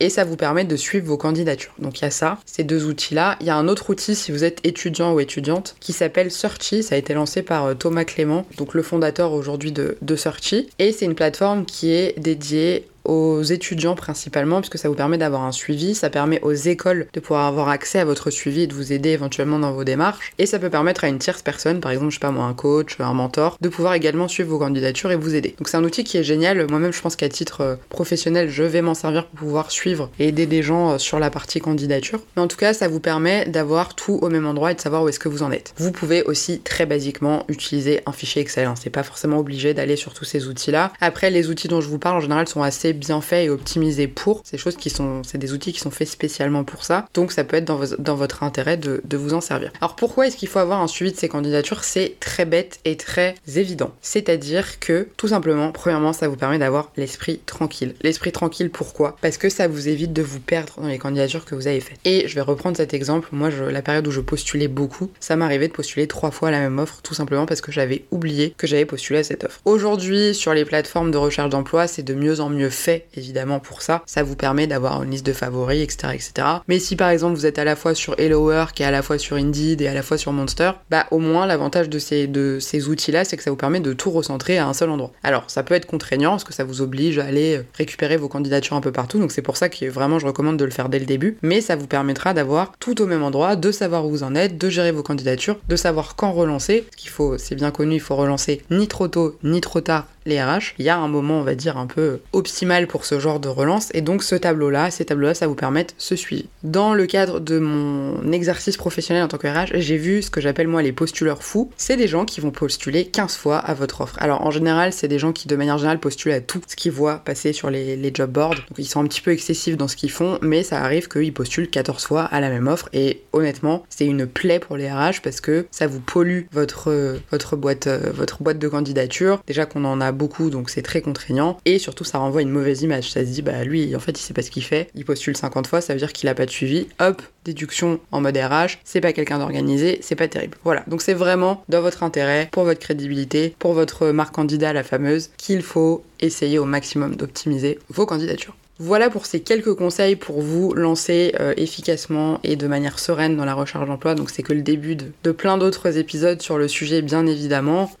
et 0.00 0.10
ça 0.10 0.24
vous 0.24 0.36
permet 0.36 0.64
de 0.64 0.76
suivre 0.76 1.06
vos 1.06 1.16
candidatures. 1.16 1.72
Donc 1.78 2.00
il 2.00 2.02
y 2.02 2.06
a 2.06 2.10
ça, 2.10 2.38
ces 2.44 2.64
deux 2.64 2.84
outils-là. 2.84 3.38
Il 3.40 3.46
y 3.46 3.50
a 3.50 3.56
un 3.56 3.68
autre 3.68 3.88
outil 3.88 4.14
si 4.14 4.32
vous 4.32 4.44
êtes 4.44 4.60
étudiant 4.64 5.14
ou 5.14 5.20
étudiante 5.20 5.76
qui 5.80 5.94
s'appelle 5.94 6.30
Searchy. 6.30 6.82
Ça 6.82 6.96
a 6.96 6.98
été 6.98 7.14
lancé 7.14 7.40
par 7.40 7.74
Thomas 7.76 8.04
Clément, 8.04 8.44
donc 8.58 8.74
le 8.74 8.82
fondateur 8.82 9.32
aujourd'hui 9.32 9.72
de, 9.72 9.96
de 10.02 10.16
Searchy. 10.16 10.68
Et 10.78 10.92
c'est 10.92 11.06
une 11.06 11.14
plateforme 11.14 11.64
qui 11.64 11.90
est 11.90 12.18
dédiée 12.18 12.84
aux 13.04 13.42
étudiants 13.42 13.94
principalement, 13.94 14.60
puisque 14.60 14.78
ça 14.78 14.88
vous 14.88 14.94
permet 14.94 15.18
d'avoir 15.18 15.42
un 15.42 15.52
suivi, 15.52 15.94
ça 15.94 16.10
permet 16.10 16.40
aux 16.42 16.52
écoles 16.52 17.06
de 17.12 17.20
pouvoir 17.20 17.46
avoir 17.46 17.68
accès 17.68 17.98
à 17.98 18.04
votre 18.04 18.30
suivi 18.30 18.62
et 18.62 18.66
de 18.66 18.74
vous 18.74 18.92
aider 18.92 19.10
éventuellement 19.10 19.58
dans 19.58 19.72
vos 19.72 19.84
démarches, 19.84 20.32
et 20.38 20.46
ça 20.46 20.58
peut 20.58 20.70
permettre 20.70 21.04
à 21.04 21.08
une 21.08 21.18
tierce 21.18 21.42
personne, 21.42 21.80
par 21.80 21.92
exemple, 21.92 22.10
je 22.10 22.16
sais 22.16 22.20
pas 22.20 22.30
moi, 22.30 22.44
un 22.44 22.54
coach, 22.54 22.96
un 22.98 23.14
mentor, 23.14 23.56
de 23.60 23.68
pouvoir 23.68 23.94
également 23.94 24.28
suivre 24.28 24.50
vos 24.50 24.58
candidatures 24.58 25.10
et 25.10 25.16
vous 25.16 25.34
aider. 25.34 25.54
Donc 25.58 25.68
c'est 25.68 25.76
un 25.76 25.84
outil 25.84 26.04
qui 26.04 26.16
est 26.16 26.24
génial, 26.24 26.66
moi-même 26.68 26.92
je 26.92 27.00
pense 27.00 27.16
qu'à 27.16 27.28
titre 27.28 27.60
euh, 27.62 27.76
professionnel, 27.88 28.48
je 28.50 28.62
vais 28.62 28.82
m'en 28.82 28.94
servir 28.94 29.26
pour 29.26 29.40
pouvoir 29.40 29.70
suivre 29.70 30.10
et 30.18 30.28
aider 30.28 30.46
des 30.46 30.62
gens 30.62 30.92
euh, 30.92 30.98
sur 30.98 31.18
la 31.18 31.30
partie 31.30 31.60
candidature, 31.60 32.20
mais 32.36 32.42
en 32.42 32.48
tout 32.48 32.56
cas 32.56 32.72
ça 32.72 32.88
vous 32.88 33.00
permet 33.00 33.46
d'avoir 33.46 33.94
tout 33.94 34.18
au 34.22 34.28
même 34.28 34.46
endroit 34.46 34.72
et 34.72 34.74
de 34.74 34.80
savoir 34.80 35.02
où 35.02 35.08
est-ce 35.08 35.18
que 35.18 35.28
vous 35.28 35.42
en 35.42 35.50
êtes. 35.50 35.74
Vous 35.78 35.92
pouvez 35.92 36.22
aussi 36.22 36.60
très 36.60 36.86
basiquement 36.86 37.44
utiliser 37.48 38.00
un 38.06 38.12
fichier 38.12 38.42
Excel, 38.42 38.66
hein. 38.66 38.74
c'est 38.80 38.90
pas 38.90 39.02
forcément 39.02 39.38
obligé 39.38 39.74
d'aller 39.74 39.96
sur 39.96 40.14
tous 40.14 40.24
ces 40.24 40.46
outils-là. 40.46 40.92
Après 41.00 41.30
les 41.30 41.48
outils 41.48 41.68
dont 41.68 41.80
je 41.80 41.88
vous 41.88 41.98
parle 41.98 42.16
en 42.16 42.20
général 42.20 42.48
sont 42.48 42.62
assez 42.62 42.89
bien 42.92 43.20
fait 43.20 43.46
et 43.46 43.50
optimisé 43.50 44.08
pour. 44.08 44.42
C'est 44.44 44.58
choses 44.58 44.76
qui 44.76 44.90
sont, 44.90 45.22
c'est 45.24 45.38
des 45.38 45.52
outils 45.52 45.72
qui 45.72 45.80
sont 45.80 45.90
faits 45.90 46.08
spécialement 46.08 46.64
pour 46.64 46.84
ça. 46.84 47.06
Donc 47.14 47.32
ça 47.32 47.44
peut 47.44 47.56
être 47.56 47.64
dans, 47.64 48.14
votre 48.14 48.42
intérêt 48.42 48.76
de, 48.76 49.00
vous 49.16 49.34
en 49.34 49.40
servir. 49.40 49.72
Alors 49.80 49.96
pourquoi 49.96 50.26
est-ce 50.26 50.36
qu'il 50.36 50.48
faut 50.48 50.58
avoir 50.58 50.80
un 50.80 50.86
suivi 50.86 51.12
de 51.12 51.16
ces 51.16 51.28
candidatures? 51.28 51.84
C'est 51.84 52.16
très 52.20 52.44
bête 52.44 52.80
et 52.84 52.96
très 52.96 53.34
évident. 53.56 53.92
C'est-à-dire 54.00 54.78
que 54.80 55.08
tout 55.16 55.28
simplement, 55.28 55.72
premièrement, 55.72 56.12
ça 56.12 56.28
vous 56.28 56.36
permet 56.36 56.58
d'avoir 56.58 56.92
l'esprit 56.96 57.40
tranquille. 57.44 57.94
L'esprit 58.02 58.32
tranquille, 58.32 58.70
pourquoi? 58.70 59.16
Parce 59.20 59.36
que 59.36 59.48
ça 59.48 59.68
vous 59.68 59.88
évite 59.88 60.12
de 60.12 60.22
vous 60.22 60.40
perdre 60.40 60.80
dans 60.80 60.88
les 60.88 60.98
candidatures 60.98 61.44
que 61.44 61.54
vous 61.54 61.66
avez 61.66 61.80
faites. 61.80 61.98
Et 62.04 62.28
je 62.28 62.34
vais 62.34 62.40
reprendre 62.40 62.76
cet 62.76 62.94
exemple. 62.94 63.28
Moi, 63.32 63.50
je, 63.50 63.64
la 63.64 63.82
période 63.82 64.06
où 64.06 64.10
je 64.10 64.20
postulais 64.20 64.68
beaucoup, 64.68 65.10
ça 65.20 65.36
m'arrivait 65.36 65.68
de 65.68 65.72
postuler 65.72 66.06
trois 66.06 66.30
fois 66.30 66.50
la 66.50 66.60
même 66.60 66.78
offre, 66.78 67.00
tout 67.02 67.14
simplement 67.14 67.46
parce 67.46 67.60
que 67.60 67.72
j'avais 67.72 68.04
oublié 68.10 68.54
que 68.56 68.66
j'avais 68.66 68.84
postulé 68.84 69.20
à 69.20 69.24
cette 69.24 69.44
offre. 69.44 69.60
Aujourd'hui, 69.64 70.34
sur 70.34 70.54
les 70.54 70.64
plateformes 70.64 71.10
de 71.10 71.16
recherche 71.18 71.50
d'emploi, 71.50 71.86
c'est 71.86 72.02
de 72.02 72.14
mieux 72.14 72.40
en 72.40 72.48
mieux 72.48 72.70
fait, 72.80 73.06
évidemment 73.14 73.60
pour 73.60 73.82
ça. 73.82 74.02
Ça 74.06 74.22
vous 74.22 74.36
permet 74.36 74.66
d'avoir 74.66 75.02
une 75.02 75.10
liste 75.10 75.26
de 75.26 75.32
favoris, 75.32 75.82
etc., 75.82 76.14
etc. 76.14 76.48
Mais 76.66 76.78
si 76.78 76.96
par 76.96 77.10
exemple 77.10 77.34
vous 77.34 77.46
êtes 77.46 77.58
à 77.58 77.64
la 77.64 77.76
fois 77.76 77.94
sur 77.94 78.18
Hello 78.18 78.46
Work 78.46 78.80
et 78.80 78.84
à 78.84 78.90
la 78.90 79.02
fois 79.02 79.18
sur 79.18 79.36
Indeed 79.36 79.80
et 79.80 79.86
à 79.86 79.94
la 79.94 80.02
fois 80.02 80.18
sur 80.18 80.32
Monster, 80.32 80.72
bah 80.90 81.06
au 81.10 81.18
moins 81.18 81.46
l'avantage 81.46 81.88
de 81.88 81.98
ces, 81.98 82.88
outils-là, 82.88 83.24
c'est 83.24 83.36
que 83.36 83.42
ça 83.42 83.50
vous 83.50 83.56
permet 83.56 83.80
de 83.80 83.92
tout 83.92 84.10
recentrer 84.10 84.58
à 84.58 84.66
un 84.66 84.74
seul 84.74 84.90
endroit. 84.90 85.12
Alors 85.22 85.44
ça 85.48 85.62
peut 85.62 85.74
être 85.74 85.86
contraignant 85.86 86.32
parce 86.32 86.44
que 86.44 86.52
ça 86.52 86.64
vous 86.64 86.80
oblige 86.80 87.18
à 87.18 87.24
aller 87.24 87.60
récupérer 87.74 88.16
vos 88.16 88.28
candidatures 88.28 88.76
un 88.76 88.80
peu 88.80 88.92
partout, 88.92 89.18
donc 89.18 89.32
c'est 89.32 89.42
pour 89.42 89.56
ça 89.56 89.68
que 89.68 89.86
vraiment 89.86 90.18
je 90.18 90.26
recommande 90.26 90.56
de 90.56 90.64
le 90.64 90.70
faire 90.70 90.88
dès 90.88 90.98
le 90.98 91.06
début, 91.06 91.36
mais 91.42 91.60
ça 91.60 91.76
vous 91.76 91.86
permettra 91.86 92.34
d'avoir 92.34 92.72
tout 92.78 93.00
au 93.02 93.06
même 93.06 93.22
endroit, 93.22 93.56
de 93.56 93.70
savoir 93.70 94.06
où 94.06 94.10
vous 94.10 94.22
en 94.22 94.34
êtes, 94.34 94.58
de 94.58 94.68
gérer 94.68 94.92
vos 94.92 95.02
candidatures, 95.02 95.58
de 95.68 95.76
savoir 95.76 96.16
quand 96.16 96.32
relancer, 96.32 96.84
ce 96.90 96.96
qu'il 96.96 97.10
faut, 97.10 97.38
c'est 97.38 97.54
bien 97.54 97.70
connu, 97.70 97.96
il 97.96 98.00
faut 98.00 98.16
relancer 98.16 98.62
ni 98.70 98.88
trop 98.88 99.08
tôt 99.08 99.36
ni 99.42 99.60
trop 99.60 99.80
tard 99.80 100.06
RH, 100.38 100.74
il 100.78 100.84
y 100.84 100.90
a 100.90 100.98
un 100.98 101.08
moment, 101.08 101.40
on 101.40 101.42
va 101.42 101.54
dire, 101.54 101.78
un 101.78 101.86
peu 101.86 102.20
optimal 102.32 102.86
pour 102.86 103.06
ce 103.06 103.18
genre 103.18 103.40
de 103.40 103.48
relance, 103.48 103.88
et 103.94 104.02
donc 104.02 104.22
ce 104.22 104.34
tableau-là, 104.34 104.90
ces 104.90 105.06
tableaux-là, 105.06 105.34
ça 105.34 105.46
vous 105.46 105.54
permettre 105.54 105.94
ce 105.96 106.16
suivi. 106.16 106.46
Dans 106.62 106.92
le 106.92 107.06
cadre 107.06 107.40
de 107.40 107.58
mon 107.58 108.32
exercice 108.32 108.76
professionnel 108.76 109.24
en 109.24 109.28
tant 109.28 109.38
que 109.38 109.46
RH, 109.46 109.78
j'ai 109.80 109.96
vu 109.96 110.22
ce 110.22 110.30
que 110.30 110.40
j'appelle 110.40 110.68
moi 110.68 110.82
les 110.82 110.92
postuleurs 110.92 111.42
fous. 111.42 111.70
C'est 111.76 111.96
des 111.96 112.08
gens 112.08 112.24
qui 112.24 112.40
vont 112.40 112.50
postuler 112.50 113.06
15 113.06 113.36
fois 113.36 113.58
à 113.58 113.74
votre 113.74 114.02
offre. 114.02 114.16
Alors 114.18 114.46
en 114.46 114.50
général, 114.50 114.92
c'est 114.92 115.08
des 115.08 115.18
gens 115.18 115.32
qui 115.32 115.48
de 115.48 115.56
manière 115.56 115.78
générale 115.78 116.00
postulent 116.00 116.32
à 116.32 116.40
tout 116.40 116.60
ce 116.66 116.76
qu'ils 116.76 116.92
voient 116.92 117.18
passer 117.24 117.52
sur 117.52 117.70
les, 117.70 118.10
job 118.12 118.30
boards. 118.30 118.66
Ils 118.76 118.86
sont 118.86 119.00
un 119.00 119.06
petit 119.06 119.20
peu 119.20 119.30
excessifs 119.30 119.76
dans 119.76 119.86
ce 119.86 119.96
qu'ils 119.96 120.10
font, 120.10 120.38
mais 120.42 120.62
ça 120.62 120.82
arrive 120.82 121.08
qu'ils 121.08 121.32
postulent 121.32 121.70
14 121.70 122.04
fois 122.04 122.24
à 122.24 122.40
la 122.40 122.50
même 122.50 122.66
offre, 122.66 122.88
et 122.92 123.22
honnêtement, 123.32 123.84
c'est 123.88 124.06
une 124.06 124.26
plaie 124.26 124.58
pour 124.58 124.76
les 124.76 124.90
RH 124.90 125.20
parce 125.22 125.40
que 125.40 125.66
ça 125.70 125.86
vous 125.86 126.00
pollue 126.00 126.42
votre, 126.52 127.18
votre, 127.30 127.56
boîte, 127.56 127.88
votre 127.88 128.42
boîte 128.42 128.58
de 128.58 128.68
candidature. 128.68 129.42
Déjà 129.46 129.66
qu'on 129.66 129.84
en 129.84 130.00
a 130.00 130.12
donc 130.50 130.70
c'est 130.70 130.82
très 130.82 131.00
contraignant. 131.00 131.58
Et 131.64 131.78
surtout, 131.78 132.04
ça 132.04 132.18
renvoie 132.18 132.42
une 132.42 132.50
mauvaise 132.50 132.82
image. 132.82 133.10
Ça 133.10 133.20
se 133.20 133.30
dit, 133.30 133.42
bah 133.42 133.64
lui, 133.64 133.94
en 133.96 134.00
fait, 134.00 134.18
il 134.18 134.22
sait 134.22 134.34
pas 134.34 134.42
ce 134.42 134.50
qu'il 134.50 134.64
fait. 134.64 134.88
Il 134.94 135.04
postule 135.04 135.36
50 135.36 135.66
fois, 135.66 135.80
ça 135.80 135.92
veut 135.92 135.98
dire 135.98 136.12
qu'il 136.12 136.28
a 136.28 136.34
pas 136.34 136.46
de 136.46 136.50
suivi. 136.50 136.86
Hop, 136.98 137.22
déduction 137.44 138.00
en 138.12 138.20
mode 138.20 138.36
RH, 138.36 138.78
c'est 138.84 139.00
pas 139.00 139.12
quelqu'un 139.12 139.38
d'organisé, 139.38 139.98
c'est 140.02 140.16
pas 140.16 140.28
terrible. 140.28 140.58
Voilà, 140.64 140.84
donc 140.86 141.02
c'est 141.02 141.14
vraiment 141.14 141.64
dans 141.68 141.80
votre 141.80 142.02
intérêt, 142.02 142.48
pour 142.52 142.64
votre 142.64 142.80
crédibilité, 142.80 143.54
pour 143.58 143.72
votre 143.72 144.08
marque 144.08 144.34
candidat, 144.34 144.72
la 144.72 144.82
fameuse, 144.82 145.30
qu'il 145.36 145.62
faut 145.62 146.04
essayer 146.20 146.58
au 146.58 146.64
maximum 146.64 147.16
d'optimiser 147.16 147.78
vos 147.88 148.06
candidatures. 148.06 148.56
Voilà 148.82 149.10
pour 149.10 149.26
ces 149.26 149.40
quelques 149.40 149.74
conseils 149.74 150.16
pour 150.16 150.40
vous 150.40 150.72
lancer 150.72 151.34
euh, 151.38 151.52
efficacement 151.58 152.40
et 152.42 152.56
de 152.56 152.66
manière 152.66 152.98
sereine 152.98 153.36
dans 153.36 153.44
la 153.44 153.52
recherche 153.52 153.86
d'emploi. 153.86 154.14
Donc 154.14 154.30
c'est 154.30 154.42
que 154.42 154.54
le 154.54 154.62
début 154.62 154.96
de 154.96 155.32
plein 155.32 155.58
d'autres 155.58 155.98
épisodes 155.98 156.40
sur 156.40 156.56
le 156.56 156.66
sujet 156.66 157.02
bien 157.02 157.26
évidemment. 157.26 157.92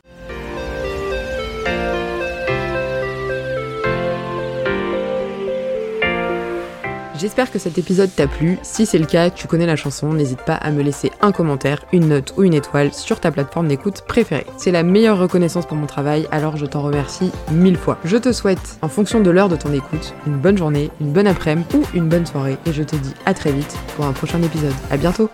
J'espère 7.18 7.50
que 7.50 7.58
cet 7.58 7.76
épisode 7.76 8.14
t'a 8.14 8.26
plu. 8.26 8.58
Si 8.62 8.86
c'est 8.86 8.98
le 8.98 9.06
cas, 9.06 9.30
tu 9.30 9.46
connais 9.46 9.66
la 9.66 9.76
chanson, 9.76 10.12
n'hésite 10.12 10.42
pas 10.42 10.54
à 10.54 10.70
me 10.70 10.82
laisser 10.82 11.10
un 11.20 11.32
commentaire, 11.32 11.84
une 11.92 12.08
note 12.08 12.34
ou 12.36 12.44
une 12.44 12.54
étoile 12.54 12.94
sur 12.94 13.20
ta 13.20 13.30
plateforme 13.30 13.68
d'écoute 13.68 14.02
préférée. 14.06 14.46
C'est 14.56 14.70
la 14.70 14.82
meilleure 14.82 15.18
reconnaissance 15.18 15.66
pour 15.66 15.76
mon 15.76 15.86
travail, 15.86 16.26
alors 16.30 16.56
je 16.56 16.66
t'en 16.66 16.82
remercie 16.82 17.30
mille 17.50 17.76
fois. 17.76 17.98
Je 18.04 18.16
te 18.16 18.32
souhaite, 18.32 18.78
en 18.82 18.88
fonction 18.88 19.20
de 19.20 19.30
l'heure 19.30 19.48
de 19.48 19.56
ton 19.56 19.72
écoute, 19.72 20.14
une 20.26 20.36
bonne 20.36 20.56
journée, 20.56 20.90
une 21.00 21.12
bonne 21.12 21.26
après-midi 21.26 21.76
ou 21.76 21.82
une 21.94 22.08
bonne 22.08 22.26
soirée 22.26 22.56
et 22.66 22.72
je 22.72 22.82
te 22.82 22.96
dis 22.96 23.14
à 23.26 23.34
très 23.34 23.52
vite 23.52 23.76
pour 23.96 24.04
un 24.04 24.12
prochain 24.12 24.40
épisode. 24.42 24.74
À 24.90 24.96
bientôt 24.96 25.28